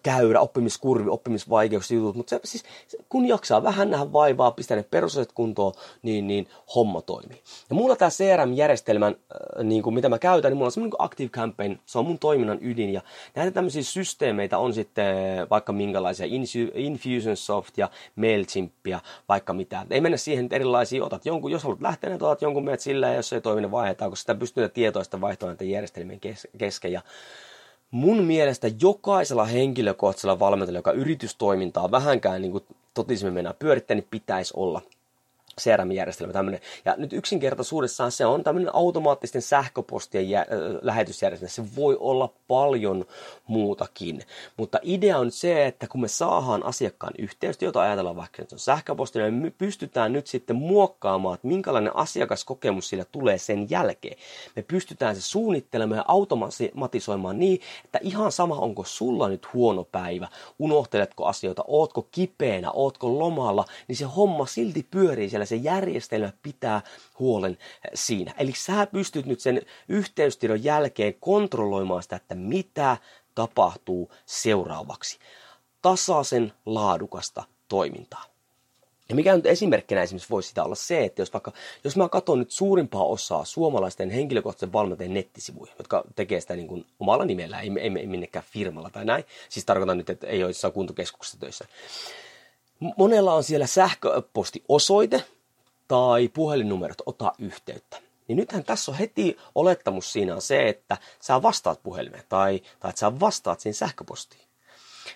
käyrä, 0.04 0.40
oppimiskurvi, 0.40 1.10
oppimisvaikeuksia 1.10 1.98
jutut, 1.98 2.16
mutta 2.16 2.30
se, 2.30 2.40
siis, 2.46 2.64
kun 3.10 3.28
jaksaa 3.28 3.64
vähän 3.64 3.92
nähdä 3.92 4.14
vaivaa, 4.14 4.52
pistää 4.52 4.78
ne 4.78 4.84
perusasiat 4.84 5.32
kuntoon, 5.32 5.74
niin, 6.02 6.28
niin 6.28 6.48
homma 6.76 7.02
toimii. 7.02 7.42
Ja 7.70 7.76
mulla 7.76 7.96
tämä 7.96 8.10
CRM-järjestelmän, 8.10 9.16
niin 9.64 9.84
kuin 9.84 9.94
mitä 9.94 10.10
mä 10.10 10.20
käytän, 10.20 10.52
niin 10.52 10.58
mulla 10.58 10.68
on 10.68 10.72
semmoinen 10.72 10.96
Active 11.00 11.30
Campaign, 11.30 11.80
se 11.86 12.00
on 12.00 12.06
mun 12.06 12.20
toiminnan 12.20 12.58
ydin, 12.62 12.94
ja 12.94 13.02
näitä 13.36 13.52
tämmöisiä 13.52 13.84
systeemeitä 13.84 14.58
on 14.58 14.74
sitten 14.74 15.16
vaikka 15.50 15.74
minkälaisia, 15.74 16.26
Infusionsoft 16.74 17.78
ja 17.78 17.90
MailChimpia, 18.16 19.00
vaikka 19.30 19.54
mitä. 19.54 19.86
Ei 19.90 20.02
mennä 20.02 20.18
siihen, 20.18 20.46
että 20.46 20.56
erilaisia 20.56 21.06
otat 21.06 21.26
jonkun, 21.26 21.52
jos 21.52 21.64
haluat 21.64 21.82
lähteä, 21.82 22.10
niin 22.10 22.24
otat 22.24 22.42
jonkun 22.42 22.66
meet 22.66 22.80
sillä, 22.80 23.08
ja 23.08 23.16
jos 23.16 23.34
ei 23.34 23.42
toimi, 23.42 23.62
niin 23.62 23.72
vaihdetaan, 23.72 24.12
koska 24.12 24.22
sitä 24.22 24.36
pystyy 24.36 24.70
tietoista 24.70 25.22
vaihtoa 25.22 25.50
näiden 25.50 25.70
järjestelmien 25.70 26.20
kesken, 26.58 26.92
ja 26.92 27.02
mun 27.92 28.24
mielestä 28.24 28.68
jokaisella 28.82 29.46
henkilökohtaisella 29.46 30.40
valmentajalla, 30.40 30.78
joka 30.80 30.92
yritystoimintaa 30.92 31.92
vähänkään 31.92 32.42
niin 32.42 32.52
kuin 32.52 32.64
totisemmin 32.94 33.34
mennään 33.34 33.56
pyörittää, 33.60 33.96
niin 33.96 34.08
pitäisi 34.12 34.54
olla 34.58 34.82
CRM-järjestelmä 35.62 36.34
tämmöinen. 36.34 36.62
Ja 36.86 36.96
nyt 36.98 37.14
yksinkertaisuudessaan 37.14 38.12
se 38.12 38.26
on 38.26 38.44
tämmöinen 38.44 38.76
automaattisten 38.76 39.42
sähköpostien 39.42 40.30
jä, 40.30 40.46
lähetysjärjestelmä. 40.82 41.50
Se 41.50 41.76
voi 41.76 41.98
olla 42.00 42.30
paljon 42.48 43.06
muutakin. 43.48 44.22
Mutta 44.58 44.80
idea 44.82 45.18
on 45.18 45.32
se, 45.32 45.66
että 45.66 45.88
kun 45.88 46.02
me 46.02 46.08
saadaan 46.08 46.66
asiakkaan 46.66 47.14
yhteys, 47.18 47.58
ajatellaan 47.82 48.16
vaikka 48.16 48.42
että 48.42 48.56
on 48.56 48.60
sähköposti, 48.60 49.20
niin 49.20 49.34
me 49.34 49.52
pystytään 49.58 50.14
nyt 50.14 50.28
sitten 50.28 50.56
muokkaamaan, 50.56 51.36
että 51.36 51.48
minkälainen 51.48 51.96
asiakaskokemus 51.96 52.90
sillä 52.90 53.06
tulee 53.12 53.38
sen 53.38 53.70
jälkeen. 53.70 54.18
Me 54.56 54.62
pystytään 54.62 55.16
se 55.16 55.22
suunnittelemaan 55.22 55.98
ja 55.98 56.06
automatisoimaan 56.08 57.40
niin, 57.40 57.62
että 57.86 58.00
ihan 58.02 58.32
sama 58.32 58.56
onko 58.56 58.84
sulla 58.84 59.30
nyt 59.30 59.54
huono 59.54 59.84
päivä, 59.92 60.28
unohteletko 60.60 61.26
asioita, 61.26 61.64
ootko 61.68 62.08
kipeänä, 62.12 62.72
ootko 62.72 63.20
lomalla, 63.20 63.66
niin 63.88 63.96
se 63.96 64.06
homma 64.06 64.46
silti 64.46 64.88
pyörii 64.92 65.30
siellä 65.30 65.46
se 65.52 65.56
järjestelmä 65.56 66.34
pitää 66.44 66.82
huolen 67.20 67.58
siinä. 67.94 68.34
Eli 68.38 68.54
sä 68.56 68.88
pystyt 68.88 69.26
nyt 69.26 69.40
sen 69.40 69.62
yhteystiedon 69.90 70.64
jälkeen 70.64 71.14
kontrolloimaan 71.20 72.04
sitä, 72.04 72.16
että 72.16 72.36
mitä 72.36 72.98
tapahtuu 73.36 74.12
seuraavaksi. 74.26 75.20
Tasaisen 75.82 76.54
laadukasta 76.66 77.44
toimintaa. 77.68 78.32
Ja 79.10 79.16
mikä 79.16 79.36
nyt 79.36 79.46
esimerkkinä 79.46 80.02
esimerkiksi 80.02 80.30
voisi 80.30 80.50
sitä 80.50 80.64
olla 80.64 80.76
se, 80.76 81.04
että 81.04 81.22
jos 81.22 81.34
vaikka, 81.34 81.52
jos 81.84 81.98
mä 81.98 82.10
katson 82.10 82.40
nyt 82.40 82.52
suurimpaa 82.52 83.04
osaa 83.04 83.46
suomalaisten 83.46 84.10
henkilökohtaisen 84.10 84.74
valmentajien 84.74 85.14
nettisivuja, 85.14 85.74
jotka 85.78 86.04
tekee 86.16 86.42
sitä 86.42 86.56
niin 86.56 86.68
kuin 86.68 86.86
omalla 87.00 87.26
nimellä, 87.26 87.60
ei, 87.60 87.72
ei, 87.80 87.92
ei 88.00 88.08
minnekään 88.08 88.46
firmalla 88.54 88.90
tai 88.90 89.06
näin, 89.06 89.24
siis 89.50 89.66
tarkoitan 89.66 89.98
nyt, 89.98 90.10
että 90.10 90.28
ei 90.28 90.44
ole 90.44 90.50
jossain 90.50 90.74
kuntokeskuksessa 90.74 91.40
töissä. 91.40 91.66
Monella 92.98 93.34
on 93.34 93.44
siellä 93.44 93.68
sähköpostiosoite, 93.68 95.24
tai 95.92 96.28
puhelinnumerot, 96.28 96.98
ota 97.06 97.34
yhteyttä. 97.40 97.98
Niin 98.28 98.36
nythän 98.36 98.64
tässä 98.64 98.92
on 98.92 98.98
heti 98.98 99.38
olettamus 99.56 100.14
siinä 100.14 100.36
on 100.36 100.42
se, 100.42 100.70
että 100.70 100.98
sä 101.22 101.42
vastaat 101.42 101.84
puhelimeen 101.84 102.24
tai, 102.30 102.62
tai 102.80 102.90
että 102.90 103.00
sä 103.00 103.20
vastaat 103.20 103.60
siinä 103.60 103.74
sähköpostiin. 103.74 104.48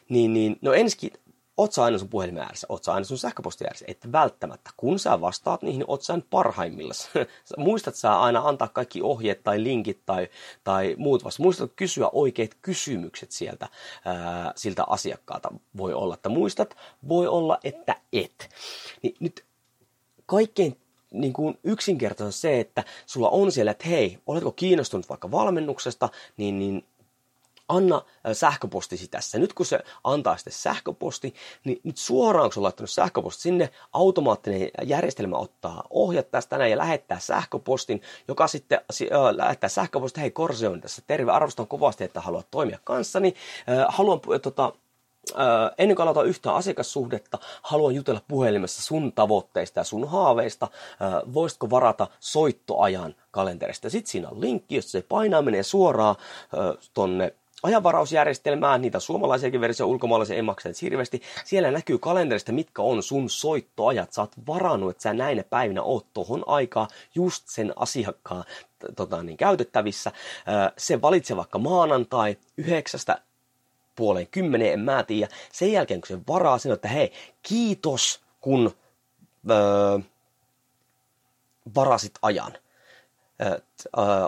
Niin, 0.10 0.34
niin 0.34 0.58
no 0.62 0.74
ensikin, 0.74 1.12
oot 1.58 1.74
sä 1.74 1.84
aina 1.84 1.98
sun 1.98 2.10
puhelimen 2.10 2.44
ääressä, 2.44 2.68
oot 2.70 2.84
sä 2.84 2.94
aina 2.94 3.06
sun 3.06 3.18
sähköpostin 3.18 3.68
ääressä, 3.68 3.86
että 3.88 4.12
välttämättä. 4.12 4.72
Kun 4.78 5.00
sä 5.00 5.22
vastaat 5.22 5.62
niihin, 5.62 5.84
oot 5.88 6.02
sä 6.02 6.20
parhaimmillaan. 6.30 7.28
Muistat 7.58 7.96
sä 7.96 8.20
aina 8.20 8.42
antaa 8.46 8.68
kaikki 8.68 9.02
ohjeet 9.02 9.44
tai 9.44 9.64
linkit 9.64 10.00
tai, 10.06 10.28
tai 10.64 10.96
muut 10.98 11.24
vasta. 11.24 11.44
Muistat 11.44 11.72
kysyä 11.76 12.10
oikeat 12.14 12.52
kysymykset 12.62 13.32
sieltä, 13.32 13.70
ää, 14.06 14.54
siltä 14.56 14.84
asiakkaalta. 14.88 15.50
Voi 15.78 15.94
olla, 15.94 16.14
että 16.14 16.30
muistat, 16.30 16.78
voi 17.08 17.28
olla, 17.28 17.60
että 17.64 17.96
et. 18.14 18.50
Niin 19.02 19.16
nyt 19.20 19.46
kaikkein 20.26 20.78
niin 21.14 21.34
kuin 21.34 21.60
yksinkertainen 21.64 22.34
se, 22.34 22.60
että 22.60 22.84
sulla 23.06 23.30
on 23.30 23.52
siellä, 23.52 23.72
että 23.72 23.88
hei, 23.88 24.20
oletko 24.28 24.52
kiinnostunut 24.52 25.10
vaikka 25.10 25.32
valmennuksesta, 25.32 26.10
niin, 26.38 26.60
niin 26.60 26.86
anna 27.68 28.02
sähköpostisi 28.34 29.08
tässä. 29.08 29.40
Nyt 29.40 29.54
kun 29.54 29.66
se 29.66 29.80
antaa 30.04 30.38
sitten 30.38 30.54
sähköposti, 30.54 31.34
niin 31.64 31.80
nyt 31.84 31.98
suoraan 31.98 32.50
kun 32.50 32.60
on 32.60 32.64
laittanut 32.64 32.90
sähköposti 32.90 33.42
sinne, 33.42 33.70
automaattinen 33.94 34.70
järjestelmä 34.84 35.38
ottaa 35.38 35.84
ohjat 35.90 36.32
tästä 36.32 36.58
näin 36.58 36.72
ja 36.72 36.78
lähettää 36.78 37.20
sähköpostin, 37.20 38.02
joka 38.28 38.48
sitten 38.48 38.80
äh, 39.02 39.08
lähettää 39.32 39.70
sähköpostin, 39.70 40.22
hei 40.22 40.32
Korse 40.32 40.68
on 40.68 40.82
tässä, 40.82 41.02
terve, 41.08 41.32
arvostan 41.32 41.68
kovasti, 41.68 42.04
että 42.04 42.22
haluat 42.22 42.48
toimia 42.52 42.80
kanssani, 42.84 43.36
äh, 43.70 43.86
haluan 43.90 44.20
äh, 44.34 44.42
tota, 44.42 44.74
ennen 45.78 45.96
kuin 45.96 46.04
aloitan 46.04 46.26
yhtään 46.26 46.56
asiakassuhdetta, 46.56 47.38
haluan 47.62 47.96
jutella 47.96 48.22
puhelimessa 48.28 48.82
sun 48.82 49.14
tavoitteista 49.14 49.80
ja 49.80 49.84
sun 49.84 50.08
haaveista. 50.08 50.68
Voisitko 51.34 51.70
varata 51.70 52.08
soittoajan 52.20 53.16
kalenterista? 53.32 53.90
Sitten 53.90 54.12
siinä 54.12 54.30
on 54.30 54.42
linkki, 54.42 54.76
jossa 54.76 54.92
se 54.92 55.06
painaa, 55.10 55.42
menee 55.42 55.64
suoraan 55.64 56.16
tonne 56.94 57.34
ajanvarausjärjestelmään, 57.64 58.82
niitä 58.82 59.00
suomalaisiakin 59.00 59.62
versioita, 59.62 59.92
ulkomaalaisia 59.92 60.36
ei 60.36 60.42
makseta 60.42 60.80
hirveästi. 60.82 61.22
Siellä 61.46 61.72
näkyy 61.72 61.98
kalenterista, 61.98 62.52
mitkä 62.52 62.82
on 62.82 63.04
sun 63.04 63.30
soittoajat. 63.30 64.14
Sä 64.14 64.22
oot 64.22 64.32
varannut, 64.48 64.92
että 64.92 65.04
sä 65.04 65.14
näinä 65.14 65.44
päivinä 65.50 65.84
oot 65.84 66.06
tuohon 66.14 66.44
aikaa 66.48 66.88
just 67.16 67.44
sen 67.48 67.74
asiakkaan 67.76 68.44
tota, 68.96 69.24
niin, 69.24 69.38
käytettävissä. 69.38 70.12
Se 70.78 71.02
valitsee 71.02 71.38
vaikka 71.38 71.60
maanantai 71.60 72.38
yhdeksästä 72.58 73.22
puoleen 73.96 74.28
kymmeneen, 74.28 74.74
en 74.74 74.80
mä 74.80 75.04
tiedä. 75.04 75.34
Sen 75.52 75.72
jälkeen, 75.72 76.02
kun 76.02 76.08
se 76.08 76.20
varaa 76.28 76.58
sinne, 76.58 76.74
että 76.74 76.88
hei, 76.88 77.12
kiitos, 77.44 78.22
kun 78.42 78.72
öö, 79.52 80.00
varasit 81.76 82.14
ajan. 82.22 82.54
Öö, 83.42 83.60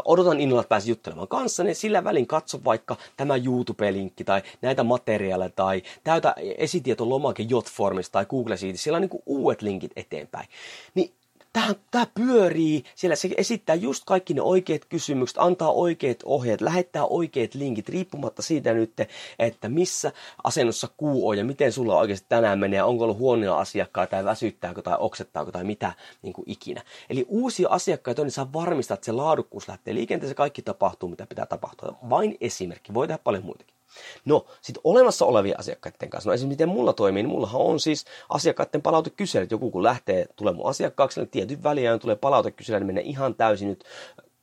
odotan 0.05 0.39
innolla, 0.39 0.61
että 0.61 0.69
pääsin 0.69 0.89
juttelemaan 0.89 1.27
kanssa, 1.27 1.63
niin 1.63 1.75
sillä 1.75 2.03
välin 2.03 2.27
katso 2.27 2.59
vaikka 2.65 2.95
tämä 3.17 3.35
YouTube-linkki 3.35 4.23
tai 4.23 4.41
näitä 4.61 4.83
materiaaleja 4.83 5.49
tai 5.49 5.81
täytä 6.03 6.35
esitietolomake 6.57 7.43
Jotformista 7.49 8.11
tai 8.11 8.25
Google 8.25 8.57
Sheetissa, 8.57 8.83
siellä 8.83 8.95
on 8.97 9.01
niin 9.01 9.23
uudet 9.25 9.61
linkit 9.61 9.91
eteenpäin. 9.95 10.47
Niin 10.95 11.11
tämä, 11.57 11.75
tämä 11.91 12.07
pyörii, 12.13 12.83
siellä 12.95 13.15
se 13.15 13.29
esittää 13.37 13.75
just 13.75 14.03
kaikki 14.05 14.33
ne 14.33 14.41
oikeat 14.41 14.85
kysymykset, 14.85 15.37
antaa 15.39 15.71
oikeat 15.71 16.17
ohjeet, 16.25 16.61
lähettää 16.61 17.05
oikeat 17.05 17.55
linkit, 17.55 17.89
riippumatta 17.89 18.41
siitä 18.41 18.73
nyt, 18.73 18.93
että 19.39 19.69
missä 19.69 20.11
asennossa 20.43 20.87
kuu 20.97 21.29
on 21.29 21.37
ja 21.37 21.45
miten 21.45 21.71
sulla 21.71 21.97
oikeasti 21.97 22.25
tänään 22.29 22.59
menee, 22.59 22.83
onko 22.83 23.03
ollut 23.03 23.17
huonoja 23.17 23.57
asiakkaita 23.57 24.11
tai 24.11 24.25
väsyttääkö 24.25 24.81
tai 24.81 24.95
oksettaako 24.99 25.51
tai 25.51 25.63
mitä 25.63 25.93
niin 26.21 26.33
kuin 26.33 26.49
ikinä. 26.49 26.83
Eli 27.09 27.25
uusia 27.27 27.69
asiakkaita 27.69 28.21
on, 28.21 28.25
niin 28.25 28.31
saa 28.31 28.53
varmistaa, 28.53 28.95
että 28.95 29.05
se 29.05 29.11
laadukkuus 29.11 29.67
lähtee 29.67 29.93
liikenteeseen, 29.93 30.35
kaikki 30.35 30.61
tapahtuu, 30.61 31.09
mitä 31.09 31.25
pitää 31.27 31.45
tapahtua. 31.45 31.97
Vain 32.09 32.37
esimerkki, 32.41 32.93
voi 32.93 33.07
tehdä 33.07 33.19
paljon 33.23 33.45
muitakin. 33.45 33.76
No, 34.25 34.45
sitten 34.61 34.81
olemassa 34.83 35.25
olevien 35.25 35.59
asiakkaiden 35.59 36.09
kanssa. 36.09 36.29
No 36.29 36.33
esimerkiksi 36.33 36.53
miten 36.53 36.69
mulla 36.69 36.93
toimii, 36.93 37.23
niin 37.23 37.31
mullahan 37.31 37.61
on 37.61 37.79
siis 37.79 38.05
asiakkaiden 38.29 38.81
palautekyselyt. 38.81 39.51
Joku 39.51 39.71
kun 39.71 39.83
lähtee 39.83 40.25
tulemaan 40.35 40.57
mun 40.57 40.69
asiakkaaksi, 40.69 41.19
niin 41.19 41.29
tietyn 41.29 41.63
väliajan 41.63 41.99
tulee 41.99 42.15
palautekysely, 42.15 42.79
niin 42.79 42.87
menee 42.87 43.03
ihan 43.03 43.35
täysin 43.35 43.67
nyt 43.67 43.83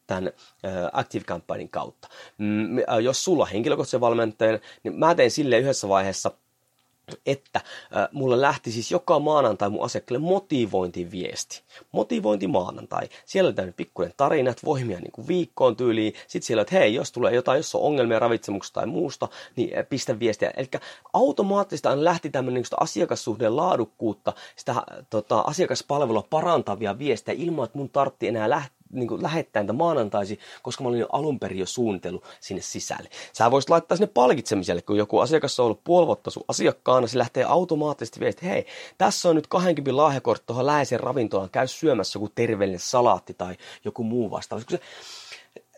tämän 0.07 0.33
Active 0.93 1.25
Campaignin 1.25 1.69
kautta. 1.69 2.09
Mm, 2.38 2.79
jos 3.03 3.25
sulla 3.25 3.43
on 3.43 3.51
henkilökohtaisen 3.51 4.01
valmentajan, 4.01 4.61
niin 4.83 4.99
mä 4.99 5.14
teen 5.14 5.31
sille 5.31 5.59
yhdessä 5.59 5.88
vaiheessa– 5.88 6.31
että 7.27 7.61
äh, 7.97 8.09
mulle 8.12 8.40
lähti 8.40 8.73
siis 8.73 8.90
joka 8.90 9.19
maanantai 9.19 9.71
mun 9.71 9.85
asiakkaille 9.85 10.27
motivointiviesti. 10.27 11.62
Motivointi 11.93 12.47
maanantai. 12.47 13.09
Siellä 13.25 13.49
oli 13.49 13.55
tämmöinen 13.55 13.75
pikkuinen 13.75 14.14
tarina, 14.17 14.51
että 14.51 14.67
voimia 14.67 14.99
niin 14.99 15.12
kuin 15.12 15.29
viikkoon 15.29 15.77
tyyliin. 15.77 16.14
Sitten 16.27 16.47
siellä, 16.47 16.62
että 16.62 16.77
hei, 16.77 16.95
jos 16.95 17.12
tulee 17.12 17.35
jotain, 17.35 17.57
jos 17.57 17.75
on 17.75 17.81
ongelmia 17.81 18.19
ravitsemuksesta 18.19 18.81
tai 18.81 18.87
muusta, 18.87 19.29
niin 19.57 19.71
pistä 19.88 20.19
viestiä. 20.19 20.53
Eli 20.57 20.69
automaattisesti 21.12 21.88
aina 21.88 22.05
lähti 22.05 22.31
tämmöinen 22.31 22.62
niin 22.62 22.81
asiakassuhteen 22.81 23.57
laadukkuutta, 23.57 24.33
sitä 24.57 24.75
tota, 25.11 25.40
asiakaspalvelua 25.40 26.27
parantavia 26.31 26.99
viestejä 26.99 27.45
ilman, 27.45 27.64
että 27.64 27.79
mun 27.79 27.90
tartti 27.90 28.29
enää 28.29 28.51
lähteä 28.51 28.84
niin 28.92 29.09
kuin 29.09 29.23
lähettää 29.23 29.62
niitä 29.62 29.73
maanantaisi, 29.73 30.38
koska 30.62 30.85
mä 30.85 30.88
olin 30.88 31.01
jo 31.01 31.07
alun 31.12 31.40
perin 31.40 31.59
jo 31.59 31.66
suunnitellut 31.66 32.25
sinne 32.40 32.62
sisälle. 32.62 33.09
Sä 33.33 33.51
voisit 33.51 33.70
laittaa 33.70 33.97
sinne 33.97 34.11
palkitsemiselle, 34.14 34.83
kun 34.83 34.97
joku 34.97 35.18
asiakas 35.18 35.61
on 35.61 35.66
ollut 35.66 35.85
puoli 35.85 36.07
vuotta 36.07 36.31
sun 36.31 36.44
asiakkaana, 36.49 37.07
se 37.07 37.18
lähtee 37.18 37.44
automaattisesti 37.44 38.20
viesti, 38.20 38.47
hei, 38.47 38.66
tässä 38.99 39.29
on 39.29 39.37
nyt 39.37 39.47
20 39.47 39.97
lahjakortti 39.97 40.47
tuohon 40.47 40.66
läheisen 40.66 41.01
ravintolaan, 41.01 41.51
käy 41.51 41.68
syömässä 41.68 42.16
joku 42.16 42.33
terveellinen 42.35 42.81
salaatti 42.81 43.35
tai 43.35 43.57
joku 43.85 44.05
muu 44.05 44.31
vastaava. 44.31 44.64
Se, 44.68 44.81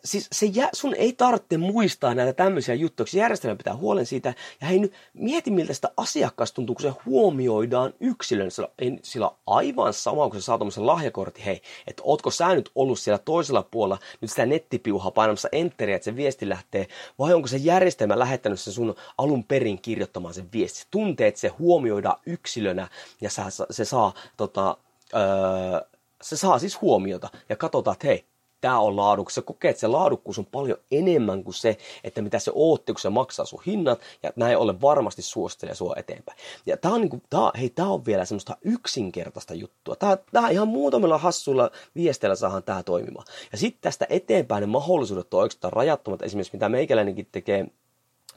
siis 0.06 0.28
se 0.32 0.46
jä, 0.46 0.68
sun 0.72 0.94
ei 0.94 1.12
tarvitse 1.12 1.58
muistaa 1.58 2.14
näitä 2.14 2.32
tämmöisiä 2.32 2.74
juttuja, 2.74 3.06
järjestelmä 3.12 3.56
pitää 3.56 3.76
huolen 3.76 4.06
siitä. 4.06 4.34
Ja 4.60 4.66
hei 4.66 4.78
nyt, 4.78 4.92
mieti 5.14 5.50
miltä 5.50 5.74
sitä 5.74 5.90
asiakkaasta 5.96 6.54
tuntuu, 6.54 6.74
kun 6.74 6.82
se 6.82 6.92
huomioidaan 7.06 7.94
yksilön. 8.00 8.50
Sillä, 8.50 8.68
ei, 8.78 8.98
sillä 9.02 9.30
aivan 9.46 9.92
sama, 9.92 10.30
kun 10.30 10.40
sä 10.40 10.44
saat 10.44 10.60
tämmöisen 10.60 10.86
lahjakortti, 10.86 11.44
hei, 11.44 11.62
että 11.86 12.02
ootko 12.06 12.30
sä 12.30 12.54
nyt 12.54 12.70
ollut 12.74 12.98
siellä 12.98 13.18
toisella 13.18 13.62
puolella 13.70 13.98
nyt 14.20 14.30
sitä 14.30 14.46
nettipiuhaa 14.46 15.10
painamassa 15.10 15.48
enteriä, 15.52 15.96
että 15.96 16.04
se 16.04 16.16
viesti 16.16 16.48
lähtee, 16.48 16.86
vai 17.18 17.34
onko 17.34 17.48
se 17.48 17.56
järjestelmä 17.56 18.18
lähettänyt 18.18 18.60
sen 18.60 18.72
sun 18.72 18.94
alun 19.18 19.44
perin 19.44 19.82
kirjoittamaan 19.82 20.34
sen 20.34 20.48
viesti. 20.52 20.86
Tuntee, 20.90 21.28
että 21.28 21.40
se 21.40 21.48
huomioidaan 21.48 22.20
yksilönä 22.26 22.88
ja 23.20 23.30
sä, 23.30 23.44
se 23.70 23.84
saa 23.84 24.14
tota, 24.36 24.76
öö, 25.14 25.96
se 26.22 26.36
saa 26.36 26.58
siis 26.58 26.80
huomiota 26.80 27.28
ja 27.48 27.56
katsotaan, 27.56 27.94
että 27.94 28.06
hei, 28.06 28.24
tämä 28.66 28.80
on 28.80 28.96
laadukkuus. 28.96 29.34
Sä 29.34 29.42
kokee, 29.42 29.70
että 29.70 29.80
se 29.80 29.86
laadukkuus 29.86 30.38
on 30.38 30.46
paljon 30.46 30.78
enemmän 30.90 31.44
kuin 31.44 31.54
se, 31.54 31.78
että 32.04 32.22
mitä 32.22 32.38
se 32.38 32.52
ootti, 32.54 32.92
kun 32.92 33.00
se 33.00 33.08
maksaa 33.08 33.46
sun 33.46 33.62
hinnat, 33.66 34.00
ja 34.22 34.32
näin 34.36 34.56
ollen 34.56 34.80
varmasti 34.80 35.22
suosittelee 35.22 35.74
sua 35.74 35.94
eteenpäin. 35.96 36.38
Ja 36.66 36.76
tämä 36.76 36.94
on, 36.94 37.00
niinku, 37.00 37.22
tää, 37.30 37.50
hei, 37.58 37.70
tää 37.70 37.88
on 37.88 38.06
vielä 38.06 38.24
semmoista 38.24 38.56
yksinkertaista 38.62 39.54
juttua. 39.54 39.96
Tää, 39.96 40.18
tää 40.32 40.48
ihan 40.48 40.68
muutamilla 40.68 41.18
hassuilla 41.18 41.70
viesteillä 41.94 42.36
saadaan 42.36 42.62
tämä 42.62 42.82
toimimaan. 42.82 43.26
Ja 43.52 43.58
sitten 43.58 43.82
tästä 43.82 44.06
eteenpäin 44.08 44.60
ne 44.60 44.66
mahdollisuudet 44.66 45.34
on 45.34 45.40
oikeastaan 45.40 45.72
rajattomat, 45.72 46.22
esimerkiksi 46.22 46.52
mitä 46.52 46.68
meikäläinenkin 46.68 47.28
tekee 47.32 47.66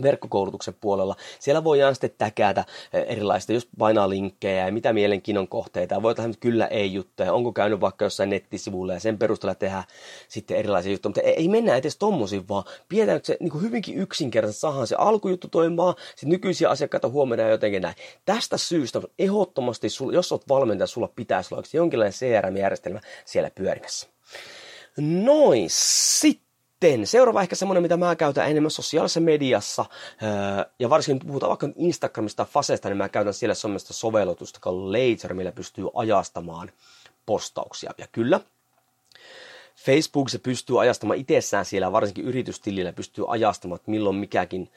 verkkokoulutuksen 0.02 0.74
puolella. 0.82 1.16
Siellä 1.40 1.64
voidaan 1.64 1.96
sitten 1.96 2.12
täkätä 2.18 2.66
eh, 2.94 3.06
erilaista, 3.08 3.54
jos 3.54 3.68
painaa 3.78 4.10
linkkejä 4.10 4.66
ja 4.66 4.72
mitä 4.72 4.94
mielenkiinnon 4.94 5.48
kohteita. 5.48 6.02
Voi 6.02 6.16
tehdä 6.16 6.30
kyllä 6.40 6.68
ei-juttuja, 6.68 7.34
onko 7.34 7.54
käynyt 7.54 7.82
vaikka 7.82 8.06
jossain 8.06 8.30
nettisivulla 8.30 8.94
ja 8.94 9.00
sen 9.00 9.18
perusteella 9.18 9.56
tehdä 9.56 9.84
sitten 10.28 10.58
erilaisia 10.58 10.92
juttuja. 10.92 11.10
Mutta 11.10 11.22
ei 11.22 11.48
mennä 11.48 11.76
edes 11.76 11.98
tommosiin, 11.98 12.48
vaan 12.48 12.64
pidetään 12.90 13.20
se 13.24 13.38
niin 13.40 13.52
kuin 13.52 13.62
hyvinkin 13.62 13.98
yksinkertaisesti, 13.98 14.62
saadaan 14.62 14.88
se 14.88 14.96
alkujuttu 14.96 15.48
toimimaan, 15.48 15.96
sitten 16.10 16.30
nykyisiä 16.30 16.70
asiakkaita 16.70 17.10
huomioidaan 17.10 17.52
jotenkin 17.52 17.82
näin. 17.82 17.96
Tästä 18.26 18.58
syystä 18.58 19.02
ehdottomasti, 19.20 19.88
jos 20.14 20.32
olet 20.32 20.50
valmentaja, 20.50 20.88
sulla 20.88 21.10
pitäisi 21.16 21.56
olla 21.56 21.64
jonkinlainen 21.74 22.14
CRM-järjestelmä 22.14 23.00
siellä 23.26 23.52
pyörimässä. 23.56 24.08
Noin, 24.98 25.66
sitten 25.70 26.49
sitten 26.82 27.08
seuraava 27.08 27.42
ehkä 27.42 27.56
semmoinen, 27.56 27.82
mitä 27.82 27.98
mä 27.98 28.16
käytän 28.16 28.52
enemmän 28.52 28.72
sosiaalisessa 28.72 29.20
mediassa, 29.20 29.86
öö, 30.24 30.30
ja 30.80 30.90
varsinkin 30.90 31.28
puhutaan 31.28 31.50
vaikka 31.50 31.70
Instagramista 31.76 32.46
tai 32.46 32.52
Fasesta, 32.54 32.90
niin 32.90 32.98
mä 32.98 33.10
käytän 33.10 33.34
siellä 33.34 33.54
semmoista 33.54 33.94
sovellutusta 33.94 34.60
kuin 34.64 34.92
Later, 34.92 35.34
millä 35.34 35.52
pystyy 35.52 35.86
ajastamaan 35.94 36.72
postauksia. 37.26 37.92
Ja 37.98 38.08
kyllä, 38.12 38.40
Facebook 39.86 40.30
se 40.30 40.38
pystyy 40.38 40.82
ajastamaan 40.82 41.20
itsessään 41.20 41.66
siellä, 41.66 41.92
varsinkin 41.92 42.26
yritystilillä 42.26 42.94
pystyy 42.94 43.26
ajastamaan, 43.28 43.76
että 43.76 43.92
milloin 43.92 44.16
mikäkin 44.16 44.72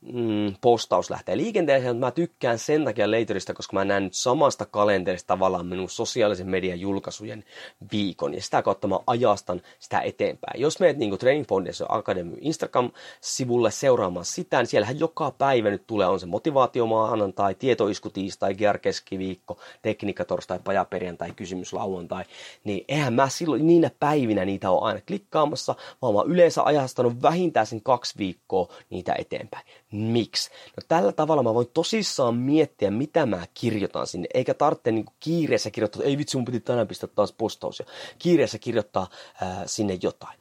mm, 0.00 0.54
postaus 0.60 1.10
lähtee 1.10 1.36
liikenteeseen, 1.36 1.96
mutta 1.96 2.06
mä 2.06 2.10
tykkään 2.10 2.58
sen 2.58 2.84
takia 2.84 3.10
Laterista, 3.10 3.54
koska 3.54 3.76
mä 3.76 3.84
näen 3.84 4.04
nyt 4.04 4.14
samasta 4.14 4.66
kalenterista 4.66 5.26
tavallaan 5.26 5.66
minun 5.66 5.90
sosiaalisen 5.90 6.48
median 6.48 6.80
julkaisujen 6.80 7.44
viikon, 7.92 8.34
ja 8.34 8.42
sitä 8.42 8.62
kautta 8.62 8.88
mä 8.88 8.98
ajastan 9.06 9.62
sitä 9.78 10.00
eteenpäin. 10.00 10.60
Jos 10.60 10.80
meet 10.80 10.96
niin 10.96 11.18
Training 11.18 11.48
Foundation 11.48 11.92
Academy 11.92 12.36
Instagram-sivulle 12.40 13.70
seuraamaan 13.70 14.24
sitä, 14.24 14.58
niin 14.58 14.66
siellähän 14.66 15.00
joka 15.00 15.30
päivä 15.30 15.70
nyt 15.70 15.86
tulee, 15.86 16.06
on 16.06 16.20
se 16.20 16.26
motivaatiomaanantai, 16.26 17.54
tietoisku 17.54 18.10
tiistai, 18.10 18.56
keskiviikko, 18.82 19.58
tekniikka 19.82 20.24
torstai, 20.24 20.60
pajaperjantai, 20.64 21.32
kysymys 21.36 21.72
lauantai, 21.72 22.24
niin 22.64 22.84
eihän 22.88 23.14
mä 23.14 23.28
silloin 23.28 23.66
niinä 23.66 23.90
päivinä 24.00 24.44
niitä 24.44 24.70
ole 24.70 24.88
aina 24.88 25.00
klikkaamassa, 25.06 25.74
vaan 26.02 26.14
mä 26.14 26.20
oon 26.20 26.30
yleensä 26.30 26.62
ajastanut 26.62 27.22
vähintään 27.22 27.66
sen 27.66 27.82
kaksi 27.82 28.14
viikkoa 28.18 28.68
niitä 28.90 29.14
eteenpäin. 29.18 29.66
Miksi? 29.92 30.50
No 30.76 30.82
tällä 30.88 31.12
tavalla 31.12 31.42
mä 31.42 31.54
voin 31.54 31.70
tosissaan 31.74 32.36
miettiä, 32.36 32.90
mitä 32.90 33.26
mä 33.26 33.46
kirjoitan 33.54 34.06
sinne, 34.06 34.28
eikä 34.34 34.54
tarvitse 34.54 34.92
niin 34.92 35.04
kiireessä 35.20 35.70
kirjoittaa, 35.70 36.02
ei 36.02 36.18
vitsi, 36.18 36.36
mun 36.36 36.44
piti 36.44 36.60
tänään 36.60 36.88
pistää 36.88 37.08
taas 37.14 37.32
postaus, 37.32 37.78
ja 37.78 37.84
kiireessä 38.18 38.58
kirjoittaa 38.58 39.06
ää, 39.40 39.62
sinne 39.66 39.98
jotain. 40.02 40.38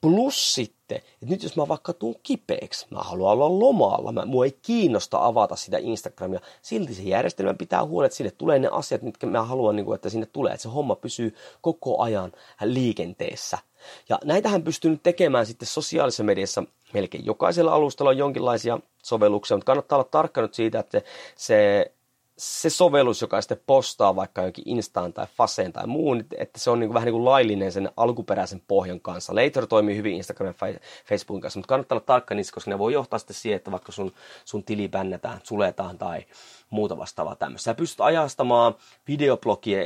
Plus 0.00 0.54
sitten, 0.54 0.96
että 0.96 1.26
nyt 1.26 1.42
jos 1.42 1.56
mä 1.56 1.68
vaikka 1.68 1.92
tuun 1.92 2.14
kipeäksi, 2.22 2.86
mä 2.90 2.98
haluan 2.98 3.32
olla 3.32 3.58
lomalla, 3.58 4.12
mä, 4.12 4.26
mua 4.26 4.44
ei 4.44 4.58
kiinnosta 4.62 5.24
avata 5.26 5.56
sitä 5.56 5.78
Instagramia, 5.78 6.40
silti 6.62 6.94
se 6.94 7.02
järjestelmä 7.02 7.54
pitää 7.54 7.84
huolet, 7.84 8.06
että 8.06 8.16
sille 8.16 8.30
tulee 8.30 8.58
ne 8.58 8.68
asiat, 8.72 9.02
mitkä 9.02 9.26
mä 9.26 9.42
haluan, 9.42 9.76
niin 9.76 9.86
kuin, 9.86 9.94
että 9.94 10.08
sinne 10.08 10.26
tulee, 10.26 10.52
että 10.52 10.62
se 10.62 10.68
homma 10.68 10.96
pysyy 10.96 11.34
koko 11.60 12.02
ajan 12.02 12.32
liikenteessä. 12.64 13.58
Ja 14.08 14.18
näitähän 14.24 14.62
pystyy 14.62 14.90
nyt 14.90 15.02
tekemään 15.02 15.46
sitten 15.46 15.68
sosiaalisessa 15.68 16.24
mediassa 16.24 16.62
melkein 16.92 17.26
jokaisella 17.26 17.72
alustalla 17.72 18.10
on 18.10 18.18
jonkinlaisia 18.18 18.78
sovelluksia, 19.02 19.56
mutta 19.56 19.66
kannattaa 19.66 19.98
olla 19.98 20.08
tarkka 20.10 20.42
nyt 20.42 20.54
siitä, 20.54 20.78
että 20.78 21.02
se, 21.36 21.92
se 22.38 22.70
sovellus, 22.70 23.20
joka 23.20 23.40
sitten 23.40 23.60
postaa 23.66 24.16
vaikka 24.16 24.42
jokin 24.42 24.68
Instaan 24.68 25.12
tai 25.12 25.26
Faseen 25.36 25.72
tai 25.72 25.86
muun, 25.86 26.24
että 26.36 26.60
se 26.60 26.70
on 26.70 26.80
niin 26.80 26.88
kuin, 26.88 26.94
vähän 26.94 27.06
niin 27.06 27.12
kuin 27.14 27.24
laillinen 27.24 27.72
sen 27.72 27.90
alkuperäisen 27.96 28.62
pohjan 28.68 29.00
kanssa. 29.00 29.34
Later 29.34 29.66
toimii 29.66 29.96
hyvin 29.96 30.14
Instagramin 30.14 30.54
ja 30.60 30.80
Facebookin 31.04 31.40
kanssa, 31.40 31.58
mutta 31.58 31.68
kannattaa 31.68 31.96
olla 31.96 32.04
tarkka 32.06 32.34
niissä, 32.34 32.54
koska 32.54 32.70
ne 32.70 32.78
voi 32.78 32.92
johtaa 32.92 33.18
sitten 33.18 33.36
siihen, 33.36 33.56
että 33.56 33.70
vaikka 33.70 33.92
sun, 33.92 34.12
sun 34.44 34.64
tili 34.64 34.88
bännätään, 34.88 35.40
suletaan 35.42 35.98
tai 35.98 36.24
muuta 36.70 36.98
vastaavaa 36.98 37.36
tämmöistä. 37.36 37.64
Sä 37.64 37.74
pystyt 37.74 38.00
ajastamaan 38.00 38.74
videoblogia 39.08 39.80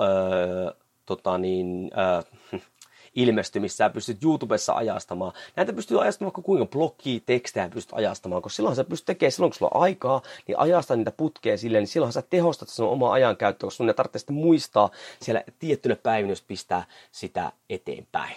öö, 0.00 0.70
tota 1.06 1.38
niin, 1.38 1.90
öö, 1.98 2.60
ilmestymistä 3.16 3.76
sä 3.76 3.90
pystyt 3.90 4.24
YouTubessa 4.24 4.72
ajastamaan. 4.72 5.32
Näitä 5.56 5.72
pystyy 5.72 6.02
ajastamaan 6.02 6.28
vaikka 6.28 6.42
kuinka 6.42 6.66
blogia, 6.66 7.20
tekstejä 7.26 7.68
pystyt 7.68 7.96
ajastamaan, 7.96 8.42
koska 8.42 8.56
silloin 8.56 8.76
sä 8.76 8.84
pystyt 8.84 9.06
tekemään, 9.06 9.32
silloin 9.32 9.50
kun 9.50 9.58
sulla 9.58 9.72
on 9.74 9.82
aikaa, 9.82 10.22
niin 10.46 10.58
ajasta 10.58 10.96
niitä 10.96 11.12
putkeja 11.16 11.58
silleen, 11.58 11.82
niin 11.82 11.88
silloin 11.88 12.12
sä 12.12 12.22
tehostat 12.30 12.68
sen 12.68 12.86
omaa 12.86 13.12
ajankäyttöä, 13.12 13.66
koska 13.66 13.76
sun 13.76 13.88
ei 13.88 13.94
tarvitse 13.94 14.18
sitten 14.18 14.36
muistaa 14.36 14.90
siellä 15.22 15.44
tiettynä 15.58 15.96
päivinä, 15.96 16.32
jos 16.32 16.42
pistää 16.42 16.84
sitä 17.12 17.52
eteenpäin. 17.70 18.36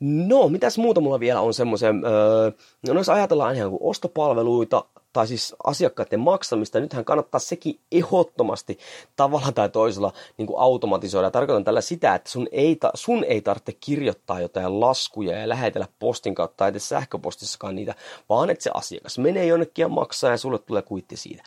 No, 0.00 0.48
mitäs 0.48 0.78
muuta 0.78 1.00
mulla 1.00 1.20
vielä 1.20 1.40
on 1.40 1.54
semmoisen, 1.54 2.02
öö, 2.04 2.50
no 2.88 2.94
jos 2.94 3.08
ajatellaan 3.08 3.56
ihan 3.56 3.70
kuin 3.70 3.82
ostopalveluita, 3.82 4.84
tai 5.12 5.26
siis 5.26 5.54
asiakkaiden 5.64 6.20
maksamista, 6.20 6.80
nythän 6.80 7.04
kannattaa 7.04 7.38
sekin 7.38 7.80
ehdottomasti 7.92 8.78
tavalla 9.16 9.52
tai 9.52 9.68
toisella 9.68 10.12
niin 10.38 10.46
kuin 10.46 10.60
automatisoida. 10.60 11.30
Tarkoitan 11.30 11.64
tällä 11.64 11.80
sitä, 11.80 12.14
että 12.14 12.30
sun 12.30 12.48
ei, 12.52 12.76
ta- 12.76 12.90
sun 12.94 13.24
ei 13.24 13.40
tarvitse 13.40 13.72
kirjoittaa 13.72 14.40
jotain 14.40 14.80
laskuja 14.80 15.38
ja 15.38 15.48
lähetellä 15.48 15.88
postin 15.98 16.34
kautta 16.34 16.56
tai 16.56 16.68
edes 16.68 16.88
sähköpostissakaan 16.88 17.74
niitä, 17.74 17.94
vaan 18.28 18.50
että 18.50 18.64
se 18.64 18.70
asiakas 18.74 19.18
menee 19.18 19.46
jonnekin 19.46 19.82
ja 19.82 19.88
maksaa 19.88 20.30
ja 20.30 20.36
sulle 20.36 20.58
tulee 20.58 20.82
kuitti 20.82 21.16
siitä. 21.16 21.42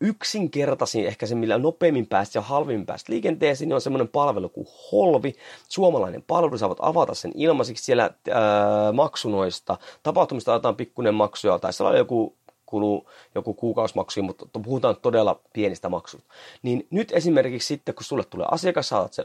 Yksinkertaisin 0.00 1.06
ehkä 1.06 1.26
se, 1.26 1.34
millä 1.34 1.58
nopeimmin 1.58 2.06
päästä 2.06 2.38
ja 2.38 2.42
halvimmin 2.42 2.86
päästä 2.86 3.12
liikenteeseen, 3.12 3.68
niin 3.68 3.74
on 3.74 3.80
semmoinen 3.80 4.08
palvelu 4.08 4.48
kuin 4.48 4.66
Holvi. 4.92 5.34
Suomalainen 5.68 6.24
palvelu, 6.26 6.68
voit 6.68 6.78
avata 6.82 7.14
sen 7.14 7.32
ilmaiseksi 7.34 7.84
siellä 7.84 8.10
ää, 8.30 8.92
maksunoista. 8.92 9.78
Tapahtumista 10.02 10.54
otetaan 10.54 10.76
pikkuinen 10.76 11.14
maksu 11.14 11.48
ja 11.48 11.58
taisi 11.58 11.82
olla 11.82 11.96
joku 11.96 12.36
kuluu 12.72 13.10
joku 13.34 13.54
kuukausimaksu, 13.54 14.22
mutta 14.22 14.46
puhutaan 14.62 14.96
todella 14.96 15.40
pienistä 15.52 15.88
maksuista. 15.88 16.32
Niin 16.62 16.86
nyt 16.90 17.12
esimerkiksi 17.12 17.68
sitten, 17.68 17.94
kun 17.94 18.04
sulle 18.04 18.24
tulee 18.24 18.46
asiakas, 18.50 18.88
saat 18.88 19.12
sen 19.12 19.24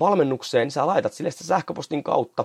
valmennukseen, 0.00 0.64
niin 0.66 0.72
sä 0.72 0.86
laitat 0.86 1.12
sille 1.12 1.30
sitä 1.30 1.44
sähköpostin 1.44 2.02
kautta, 2.02 2.44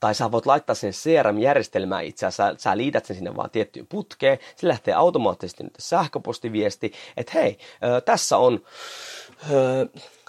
tai 0.00 0.14
sä 0.14 0.32
voit 0.32 0.46
laittaa 0.46 0.74
sen 0.74 0.92
CRM-järjestelmään 0.92 2.04
itse 2.04 2.26
asiassa, 2.26 2.62
sä, 2.62 2.62
sä 2.62 2.76
liität 2.76 3.04
sen 3.04 3.16
sinne 3.16 3.36
vaan 3.36 3.50
tiettyyn 3.50 3.86
putkeen, 3.86 4.38
se 4.56 4.68
lähtee 4.68 4.94
automaattisesti 4.94 5.64
nyt 5.64 5.74
sähköpostiviesti, 5.78 6.92
että 7.16 7.32
hei, 7.34 7.58
tässä 8.04 8.38
on, 8.38 8.60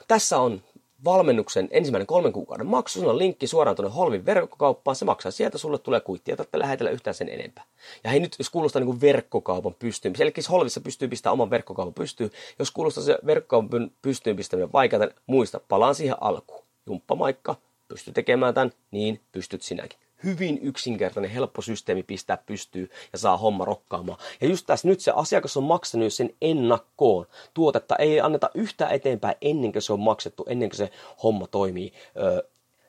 tässä 0.08 0.39
on 0.39 0.62
valmennuksen 1.06 1.68
ensimmäinen 1.72 2.08
kolmen 2.08 2.34
kuukauden 2.34 2.68
maksu, 2.68 3.00
sulla 3.00 3.12
on 3.12 3.18
linkki 3.18 3.48
suoraan 3.48 3.76
tuonne 3.76 3.96
Holvin 3.96 4.26
verkkokauppaan, 4.26 4.96
se 4.96 5.06
maksaa 5.06 5.32
sieltä, 5.32 5.58
sulle 5.58 5.80
tulee 5.80 6.00
kuitti, 6.00 6.32
ja 6.32 6.38
tarvitse 6.38 6.60
lähetellä 6.60 6.92
yhtään 6.92 7.13
sen 7.13 7.30
enempää. 7.30 7.63
Ja 8.04 8.10
hei 8.10 8.20
nyt, 8.20 8.36
jos 8.39 8.50
kuulostaa 8.50 8.80
niin 8.80 8.88
kuin 8.88 9.02
verkkokaupan 9.02 9.76
pystyyn, 9.80 10.13
eli 10.20 10.34
Holvissa 10.50 10.82
pystyy 10.82 11.08
pistämään 11.08 11.34
oman 11.34 11.50
verkkokaupan 11.50 11.94
pystyyn, 11.94 12.32
jos 12.60 12.72
kuulostaa 12.72 13.04
se 13.04 13.18
verkkokaupan 13.26 13.92
pystyyn 14.02 14.36
pistäminen 14.36 14.74
vaikeaa, 14.74 15.08
muista, 15.28 15.60
palaan 15.70 15.96
siihen 15.96 16.16
alkuun. 16.22 16.63
Jumppamaikka, 16.86 17.56
pysty 17.88 18.12
tekemään 18.12 18.54
tämän, 18.54 18.72
niin 18.92 19.20
pystyt 19.32 19.62
sinäkin 19.62 20.03
hyvin 20.23 20.59
yksinkertainen, 20.62 21.31
helppo 21.31 21.62
systeemi 21.62 22.03
pistää 22.03 22.38
pystyy 22.38 22.89
ja 23.13 23.17
saa 23.17 23.38
homma 23.38 23.65
rokkaamaan. 23.65 24.19
Ja 24.41 24.47
just 24.47 24.65
tässä 24.67 24.88
nyt 24.88 24.99
se 24.99 25.12
asiakas 25.15 25.57
on 25.57 25.63
maksanut 25.63 26.13
sen 26.13 26.29
ennakkoon. 26.41 27.25
Tuotetta 27.53 27.95
ei 27.95 28.21
anneta 28.21 28.49
yhtään 28.53 28.91
eteenpäin 28.91 29.36
ennen 29.41 29.71
kuin 29.71 29.81
se 29.81 29.93
on 29.93 29.99
maksettu, 29.99 30.45
ennen 30.49 30.69
kuin 30.69 30.77
se 30.77 30.89
homma 31.23 31.47
toimii 31.47 31.93
ö, 32.17 32.43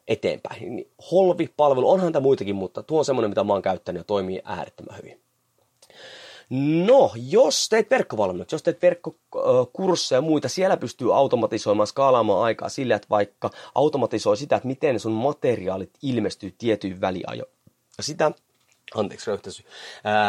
eteenpäin. 0.08 0.76
Niin 0.76 0.90
Holvi-palvelu, 1.10 1.90
onhan 1.90 2.12
tämä 2.12 2.22
muitakin, 2.22 2.56
mutta 2.56 2.82
tuo 2.82 2.98
on 2.98 3.04
semmoinen, 3.04 3.30
mitä 3.30 3.44
mä 3.44 3.52
oon 3.52 3.62
käyttänyt 3.62 4.00
ja 4.00 4.04
toimii 4.04 4.40
äärettömän 4.44 4.98
hyvin. 4.98 5.23
No, 6.50 7.11
jos 7.14 7.68
teet 7.68 7.90
verkkovalmennuksia, 7.90 8.54
jos 8.54 8.62
teet 8.62 8.83
verkkokursseja 8.83 10.16
ja 10.16 10.22
muita, 10.22 10.48
siellä 10.48 10.76
pystyy 10.76 11.16
automatisoimaan, 11.16 11.87
skaalaamaan 11.87 12.42
aikaa 12.44 12.68
sillä, 12.68 12.96
että 12.96 13.09
vaikka 13.11 13.50
automatisoi 13.74 14.37
sitä, 14.37 14.57
että 14.57 14.66
miten 14.66 15.00
sun 15.00 15.12
materiaalit 15.12 15.90
ilmestyy 16.02 16.54
tietyin 16.59 17.00
väliajoin. 17.00 17.52
Sitä, 18.00 18.33
anteeksi 18.94 19.30
röyhtäisy, 19.30 19.64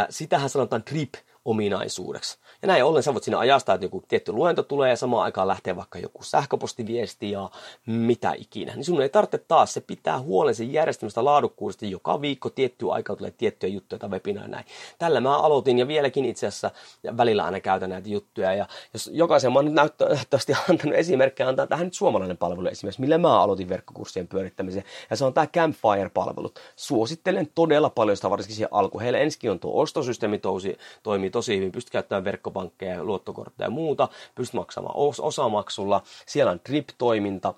sitähän 0.09 0.49
sanotaan 0.49 0.83
drip 0.91 1.13
ominaisuudeksi. 1.45 2.39
Ja 2.65 2.67
näin 2.67 2.83
ollen 2.83 3.03
sä 3.03 3.13
voit 3.13 3.23
siinä 3.23 3.39
ajastaa, 3.39 3.75
että 3.75 3.85
joku 3.85 4.03
tietty 4.07 4.31
luento 4.31 4.63
tulee 4.63 4.89
ja 4.89 4.95
samaan 4.95 5.23
aikaan 5.23 5.47
lähtee 5.47 5.75
vaikka 5.75 5.99
joku 5.99 6.23
sähköpostiviesti 6.23 7.31
ja 7.31 7.49
mitä 7.85 8.33
ikinä. 8.37 8.75
Niin 8.75 8.85
sun 8.85 9.01
ei 9.01 9.09
tarvitse 9.09 9.37
taas, 9.37 9.73
se 9.73 9.81
pitää 9.81 10.19
huolen 10.19 10.55
sen 10.55 10.73
järjestelmästä 10.73 11.25
laadukkuudesta. 11.25 11.85
Joka 11.85 12.21
viikko 12.21 12.49
tiettyä 12.49 12.93
aikaa 12.93 13.15
tulee 13.15 13.31
tiettyjä 13.31 13.73
juttuja 13.73 13.99
tai 13.99 14.09
webinaa 14.09 14.47
näin. 14.47 14.65
Tällä 14.99 15.21
mä 15.21 15.37
aloitin 15.37 15.79
ja 15.79 15.87
vieläkin 15.87 16.25
itse 16.25 16.47
asiassa 16.47 16.71
välillä 17.17 17.43
aina 17.45 17.59
käytän 17.59 17.89
näitä 17.89 18.09
juttuja. 18.09 18.53
Ja 18.53 18.67
jos 18.93 19.09
jokaisen 19.13 19.53
mä 19.53 19.59
oon 19.59 19.75
näyttävästi 19.75 20.53
antanut 20.69 20.95
esimerkkejä, 20.95 21.49
antaa 21.49 21.67
tähän 21.67 21.85
nyt 21.85 21.93
suomalainen 21.93 22.37
palvelu 22.37 22.67
esimerkiksi, 22.67 23.01
millä 23.01 23.17
mä 23.17 23.41
aloitin 23.41 23.69
verkkokurssien 23.69 24.27
pyörittämisen. 24.27 24.83
Ja 25.09 25.15
se 25.15 25.25
on 25.25 25.33
tämä 25.33 25.47
Campfire-palvelut. 25.47 26.59
Suosittelen 26.75 27.49
todella 27.55 27.89
paljon 27.89 28.17
sitä 28.17 28.29
varsinkin 28.29 28.55
siihen 28.55 28.69
alkuun. 28.71 29.01
Heillä 29.01 29.19
ensin 29.19 29.51
on 29.51 29.59
tuo 29.59 29.81
ostosysteemi 29.81 30.41
toimii 31.03 31.29
tosi 31.29 31.57
hyvin, 31.57 31.71
pystyt 31.71 31.91
käyttämään 31.91 32.23
verkkopankkeja, 32.55 33.03
luottokortteja 33.03 33.65
ja 33.65 33.71
muuta, 33.71 34.07
pystyt 34.35 34.53
maksamaan 34.53 34.95
os- 34.95 35.21
osamaksulla, 35.21 36.01
siellä 36.25 36.51
on 36.51 36.59
drip-toiminta, 36.69 37.53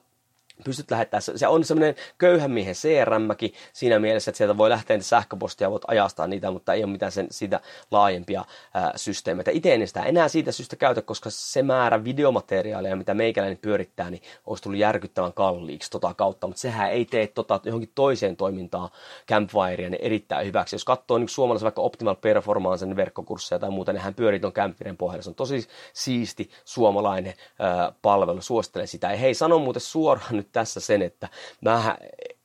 pystyt 0.64 0.92
lähettämään, 0.92 1.22
se 1.22 1.48
on 1.48 1.64
semmoinen 1.64 1.96
köyhän 2.18 2.52
miehen 2.52 2.76
crm 2.76 3.28
siinä 3.74 4.00
mielessä, 4.00 4.32
että 4.32 4.38
sieltä 4.38 4.58
voi 4.58 4.70
lähteä 4.70 4.98
niitä 4.98 5.08
sähköpostia, 5.08 5.72
voit 5.72 5.84
ajastaa 5.88 6.28
niitä, 6.28 6.52
mutta 6.52 6.74
ei 6.74 6.84
ole 6.84 6.92
mitään 6.92 7.12
sen, 7.12 7.28
siitä 7.32 7.60
laajempia 7.92 8.46
ää, 8.74 8.94
systeemeitä. 8.96 9.52
Itse 9.52 9.74
en 9.74 9.88
sitä 9.88 10.04
enää 10.04 10.28
siitä 10.28 10.52
syystä 10.52 10.76
käytä, 10.76 11.02
koska 11.02 11.30
se 11.30 11.64
määrä 11.64 12.04
videomateriaalia, 12.04 12.96
mitä 12.96 13.14
meikäläinen 13.14 13.58
pyörittää, 13.62 14.10
niin 14.10 14.22
olisi 14.46 14.64
tullut 14.64 14.80
järkyttävän 14.80 15.34
kalliiksi 15.34 15.92
tota 15.92 16.14
kautta, 16.14 16.48
mutta 16.48 16.62
sehän 16.62 16.92
ei 16.92 17.06
tee 17.06 17.28
tota 17.28 17.60
johonkin 17.64 17.92
toiseen 17.96 18.38
toimintaan 18.38 18.90
Campfirea 19.30 19.90
niin 19.90 20.02
erittäin 20.02 20.48
hyväksi. 20.48 20.76
Jos 20.76 20.86
katsoo 20.86 21.18
niin 21.18 21.30
suomalaisen 21.30 21.66
vaikka 21.66 21.82
Optimal 21.82 22.16
Performance 22.16 22.96
verkkokursseja 22.96 23.60
tai 23.60 23.70
muuta, 23.70 23.94
niin 23.94 24.02
hän 24.02 24.14
pyörii 24.14 24.40
ton 24.40 24.54
Campfiren 24.54 24.98
pohjalla. 24.98 25.24
Se 25.24 25.30
on 25.30 25.36
tosi 25.36 25.68
siisti 25.94 26.50
suomalainen 26.66 27.34
ää, 27.60 27.92
palvelu, 28.02 28.42
suosittelen 28.42 28.88
sitä. 28.88 29.12
Ja 29.12 29.18
hei, 29.18 29.34
sano 29.34 29.60
muuten 29.60 29.82
suoraan 29.82 30.36
nyt 30.36 30.47
tässä 30.52 30.80
sen, 30.80 31.02
että 31.02 31.30
mä 31.62 31.98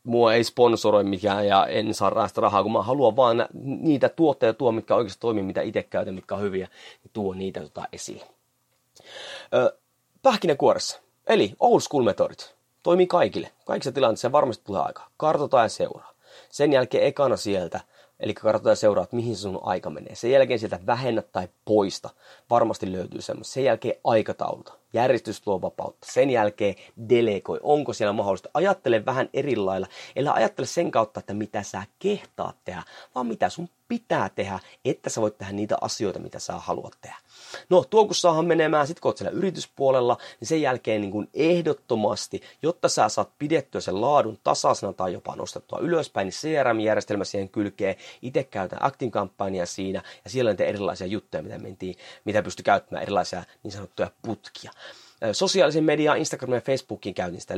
mua 0.05 0.35
ei 0.35 0.45
sponsoroi 0.45 1.05
mikään 1.05 1.47
ja 1.47 1.67
en 1.67 1.95
saa 1.95 2.11
raasta 2.11 2.41
rahaa, 2.41 2.63
kun 2.63 2.73
mä 2.73 2.83
haluan 2.83 3.17
vaan 3.17 3.47
niitä 3.63 4.09
tuotteita 4.09 4.59
tuo, 4.59 4.73
mitkä 4.73 4.95
oikeasti 4.95 5.21
toimii, 5.21 5.43
mitä 5.43 5.63
itse 5.63 5.83
käytän, 5.83 6.15
mitkä 6.15 6.35
on 6.35 6.41
hyviä, 6.41 6.69
niin 7.05 7.11
tuo 7.13 7.35
niitä 7.35 7.61
tota 7.61 7.85
esille. 7.93 8.25
Öö, 9.55 9.71
pähkinäkuoressa, 10.23 11.01
eli 11.27 11.53
old 11.61 11.81
school 11.81 12.03
metodit, 12.05 12.55
toimii 12.83 13.07
kaikille. 13.07 13.51
Kaikissa 13.65 13.93
tilanteissa 13.93 14.33
varmasti 14.33 14.65
tulee 14.65 14.83
aika. 14.83 15.07
Kartota 15.17 15.63
ja 15.63 15.69
seuraa. 15.69 16.13
Sen 16.51 16.73
jälkeen 16.73 17.07
ekana 17.07 17.37
sieltä 17.37 17.81
Eli 18.23 18.35
katsotaan 18.35 18.77
seuraa, 18.77 19.05
että 19.05 19.17
mihin 19.17 19.37
sun 19.37 19.61
aika 19.63 19.91
menee. 19.91 20.15
Sen 20.15 20.31
jälkeen 20.31 20.59
sieltä 20.59 20.79
vähennä 20.87 21.23
tai 21.23 21.49
poista. 21.65 22.11
Varmasti 22.51 22.93
löytyy 22.93 23.23
semmoista. 23.23 23.53
Sen 23.53 23.65
jälkeen 23.65 23.95
aikatauluta. 24.05 24.73
Järjestys 24.93 25.41
tuo 25.41 25.61
vapautta. 25.61 26.07
Sen 26.13 26.31
jälkeen 26.31 26.75
delegoi. 27.09 27.61
Onko 27.63 27.93
siellä 27.93 28.13
mahdollista? 28.13 28.51
Ajattele 28.55 29.07
vähän 29.07 29.29
eri 29.33 29.57
lailla. 29.57 29.87
Eli 30.17 30.29
ajattele 30.29 30.67
sen 30.67 30.91
kautta, 30.91 31.21
että 31.21 31.35
mitä 31.35 31.63
sä 31.63 31.83
kehtaat 31.99 32.57
tehdä, 32.65 32.83
vaan 33.15 33.27
mitä 33.27 33.49
sun 33.49 33.69
pitää 33.89 34.29
tehdä, 34.29 34.59
että 34.85 35.11
sä 35.11 35.21
voit 35.21 35.39
tehdä 35.39 35.53
niitä 35.53 35.77
asioita, 35.81 36.19
mitä 36.19 36.39
sä 36.39 36.53
haluat 36.53 36.97
tehdä. 37.01 37.17
No, 37.71 37.85
tuo 37.91 38.07
kun 38.07 38.15
saahan 38.15 38.47
menemään, 38.47 38.87
sit 38.87 39.01
kun 39.01 39.09
oot 39.09 39.19
siellä 39.19 39.37
yrityspuolella, 39.39 40.17
niin 40.41 40.49
sen 40.49 40.63
jälkeen 40.63 41.01
niin 41.01 41.11
kuin 41.11 41.29
ehdottomasti, 41.35 42.43
jotta 42.63 42.89
sä 42.89 43.09
saat 43.09 43.31
pidettyä 43.39 43.81
sen 43.81 44.01
laadun 44.01 44.39
tasaisena 44.45 44.93
tai 44.93 45.13
jopa 45.13 45.37
nostettua 45.37 45.79
ylöspäin, 45.79 46.25
niin 46.25 46.33
CRM-järjestelmä 46.33 47.25
siihen 47.25 47.49
kylkee. 47.49 47.97
Itse 48.23 48.45
käytän 48.45 48.79
Actin-kampanjaa 48.83 49.67
siinä, 49.67 50.03
ja 50.25 50.31
siellä 50.31 50.51
on 50.51 50.57
erilaisia 50.59 51.07
juttuja, 51.07 51.43
mitä 51.43 51.59
mentiin, 51.59 51.95
mitä 52.25 52.43
pystyy 52.43 52.63
käyttämään, 52.63 53.03
erilaisia 53.03 53.45
niin 53.63 53.73
sanottuja 53.73 54.11
putkia. 54.23 54.71
Sosiaalisen 55.33 55.85
median, 55.85 56.19
Instagramin 56.19 56.55
ja 56.55 56.61
Facebookin 56.61 57.15
käytin 57.15 57.41
sitä 57.41 57.55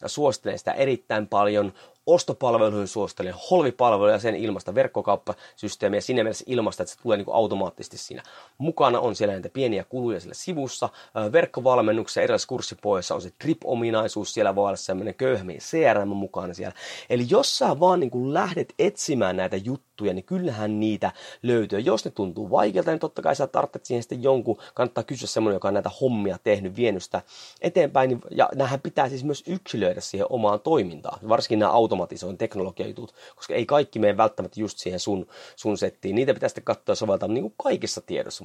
ja 0.00 0.08
suosittelen 0.08 0.58
sitä 0.58 0.72
erittäin 0.72 1.26
paljon 1.26 1.72
ostopalveluihin 2.06 2.88
suosittelen 2.88 3.34
holvipalveluja 3.50 4.18
sen 4.18 4.34
ilmasta 4.36 4.74
verkkokauppasysteemiä 4.74 6.00
siinä 6.00 6.22
mielessä 6.22 6.44
ilmasta, 6.48 6.82
että 6.82 6.94
se 6.94 7.02
tulee 7.02 7.16
niin 7.16 7.24
kuin 7.24 7.34
automaattisesti 7.34 7.98
siinä. 7.98 8.22
Mukana 8.58 9.00
on 9.00 9.16
siellä 9.16 9.32
näitä 9.32 9.48
pieniä 9.48 9.84
kuluja 9.84 10.20
siellä 10.20 10.34
sivussa. 10.34 10.88
Verkkovalmennuksessa 11.32 12.20
erilaisissa 12.20 12.48
kurssipohjassa 12.48 13.14
on 13.14 13.22
se 13.22 13.32
trip-ominaisuus, 13.38 14.34
siellä 14.34 14.54
voi 14.54 14.66
olla 14.66 14.76
semmoinen 14.76 15.14
köyhmiin 15.14 15.60
CRM 15.60 16.08
mukana 16.08 16.54
siellä. 16.54 16.74
Eli 17.10 17.26
jos 17.28 17.58
sä 17.58 17.80
vaan 17.80 18.00
niin 18.00 18.10
kuin 18.10 18.34
lähdet 18.34 18.74
etsimään 18.78 19.36
näitä 19.36 19.56
juttuja, 19.56 20.14
niin 20.14 20.24
kyllähän 20.24 20.80
niitä 20.80 21.12
löytyy. 21.42 21.78
Jos 21.78 22.04
ne 22.04 22.10
tuntuu 22.10 22.50
vaikealta, 22.50 22.90
niin 22.90 23.00
totta 23.00 23.22
kai 23.22 23.36
sä 23.36 23.46
tarvitset 23.46 23.84
siihen 23.84 24.02
sitten 24.02 24.22
jonkun, 24.22 24.58
kannattaa 24.74 25.04
kysyä 25.04 25.26
semmoinen, 25.28 25.56
joka 25.56 25.68
on 25.68 25.74
näitä 25.74 25.90
hommia 26.00 26.38
tehnyt, 26.44 26.76
vienyt 26.76 27.02
sitä 27.02 27.22
eteenpäin. 27.60 28.08
Niin, 28.08 28.20
ja 28.30 28.48
nämähän 28.54 28.80
pitää 28.80 29.08
siis 29.08 29.24
myös 29.24 29.42
yksilöidä 29.46 30.00
siihen 30.00 30.26
omaan 30.30 30.60
toimintaan, 30.60 31.18
varsinkin 31.28 31.58
nämä 31.58 31.72
auto 31.72 31.93
automatisoin 31.94 32.38
teknologiajutut, 32.38 33.14
koska 33.36 33.54
ei 33.54 33.66
kaikki 33.66 33.98
mene 33.98 34.16
välttämättä 34.16 34.60
just 34.60 34.78
siihen 34.78 35.00
sun, 35.00 35.26
sun 35.56 35.78
settiin. 35.78 36.14
Niitä 36.14 36.34
pitää 36.34 36.48
sitten 36.48 36.64
katsoa 36.64 36.94
soveltaa 36.94 37.28
niin 37.28 37.42
kuin 37.42 37.54
kaikissa 37.62 38.00
tiedossa. 38.00 38.44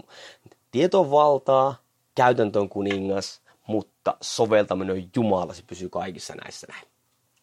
Tieto 0.72 1.00
on 1.00 1.12
valtaa, 1.12 1.76
käytäntö 2.16 2.60
on 2.60 2.70
kuningas, 2.70 3.42
mutta 3.68 4.18
soveltaminen 4.22 4.96
on 4.96 5.10
Jumala, 5.16 5.54
se 5.54 5.64
pysyy 5.68 5.90
kaikissa 5.90 6.36
näissä 6.36 6.68
näin. 6.70 6.84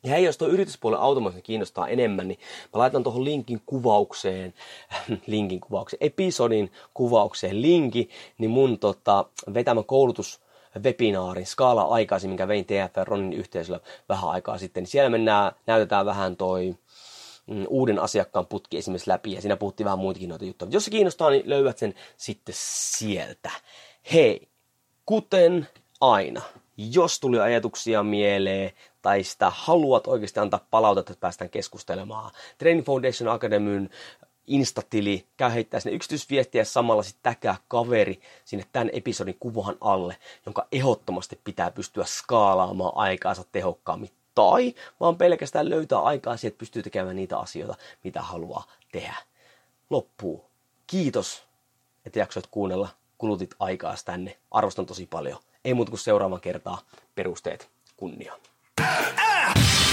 Ja 0.03 0.11
hei, 0.11 0.25
jos 0.25 0.39
tuo 0.39 0.49
yrityspuolen 0.49 1.01
automaatio 1.01 1.43
kiinnostaa 1.43 1.89
enemmän, 1.89 2.29
niin 2.29 2.41
mä 2.75 2.79
laitan 2.79 3.03
tuohon 3.03 3.25
linkin 3.25 3.61
kuvaukseen, 3.67 4.55
linkin 5.27 5.61
kuvaukseen, 5.61 5.99
episodin 6.07 6.73
kuvaukseen 6.95 7.63
linki, 7.63 8.09
niin 8.39 8.51
mun 8.51 8.79
tota, 8.79 9.25
vetämä 9.55 9.83
koulutus 9.83 10.41
webinaarin 10.85 11.47
skaala 11.47 11.83
aikaisin, 11.83 12.31
minkä 12.31 12.49
vein 12.49 12.65
TF 12.65 12.97
Ronin 13.05 13.33
yhteisöllä 13.33 13.81
vähän 14.09 14.31
aikaa 14.31 14.59
sitten, 14.59 14.83
niin 14.83 14.91
siellä 14.91 15.11
mennään, 15.11 15.53
näytetään 15.67 16.07
vähän 16.07 16.37
toi 16.37 16.75
mm, 17.47 17.65
uuden 17.69 17.99
asiakkaan 17.99 18.47
putki 18.47 18.79
esimerkiksi 18.79 19.11
läpi, 19.11 19.33
ja 19.33 19.41
siinä 19.41 19.57
puhuttiin 19.57 19.85
vähän 19.85 19.99
muitakin 19.99 20.29
noita 20.29 20.45
juttuja. 20.45 20.71
Jos 20.71 20.85
se 20.85 20.91
kiinnostaa, 20.91 21.31
niin 21.31 21.43
löydät 21.51 21.79
sen 21.79 21.95
sitten 22.17 22.55
sieltä. 22.59 23.51
Hei, 24.13 24.49
kuten 25.07 25.69
aina, 26.01 26.43
jos 26.77 27.21
tuli 27.21 27.41
ajatuksia 27.41 28.03
mieleen, 28.03 28.71
tai 29.03 29.23
sitä 29.23 29.53
haluat 29.55 30.07
oikeasti 30.07 30.41
antaa 30.41 30.67
palautetta, 30.71 31.13
että 31.13 31.21
päästään 31.21 31.51
keskustelemaan. 31.51 32.31
Training 32.59 32.87
Foundation 32.87 33.29
Academyn 33.29 33.91
Instatili, 34.47 35.27
käy 35.37 35.53
heittää 35.53 35.81
sinne 35.81 35.97
yksityisviestiä 35.97 36.61
ja 36.61 36.65
samalla 36.65 37.03
sitten 37.03 37.23
täkää 37.23 37.57
kaveri 37.69 38.21
sinne 38.45 38.67
tämän 38.73 38.91
episodin 38.93 39.37
kuvahan 39.41 39.77
alle, 39.81 40.17
jonka 40.47 40.67
ehdottomasti 40.73 41.41
pitää 41.45 41.71
pystyä 41.71 42.05
skaalaamaan 42.05 42.93
aikaansa 42.95 43.45
tehokkaammin. 43.53 44.11
Tai 44.35 44.75
vaan 45.01 45.17
pelkästään 45.17 45.71
löytää 45.71 45.99
aikaa 45.99 46.37
siihen, 46.37 46.49
että 46.49 46.59
pystyy 46.59 46.83
tekemään 46.83 47.17
niitä 47.17 47.39
asioita, 47.39 47.75
mitä 48.05 48.23
haluaa 48.23 48.67
tehdä. 48.93 49.17
Loppuu. 49.91 50.45
Kiitos, 50.87 51.45
että 52.07 52.19
jaksoit 52.19 52.47
kuunnella. 52.51 52.89
Kulutit 53.19 53.55
aikaa 53.59 53.95
tänne. 54.05 54.39
Arvostan 54.51 54.87
tosi 54.87 55.07
paljon. 55.07 55.39
Ei 55.65 55.75
muuta 55.75 55.91
kuin 55.91 56.01
seuraavan 56.01 56.41
kertaa 56.41 56.79
perusteet 57.15 57.71
kunniaan. 57.97 58.41
Ah! 58.83 59.86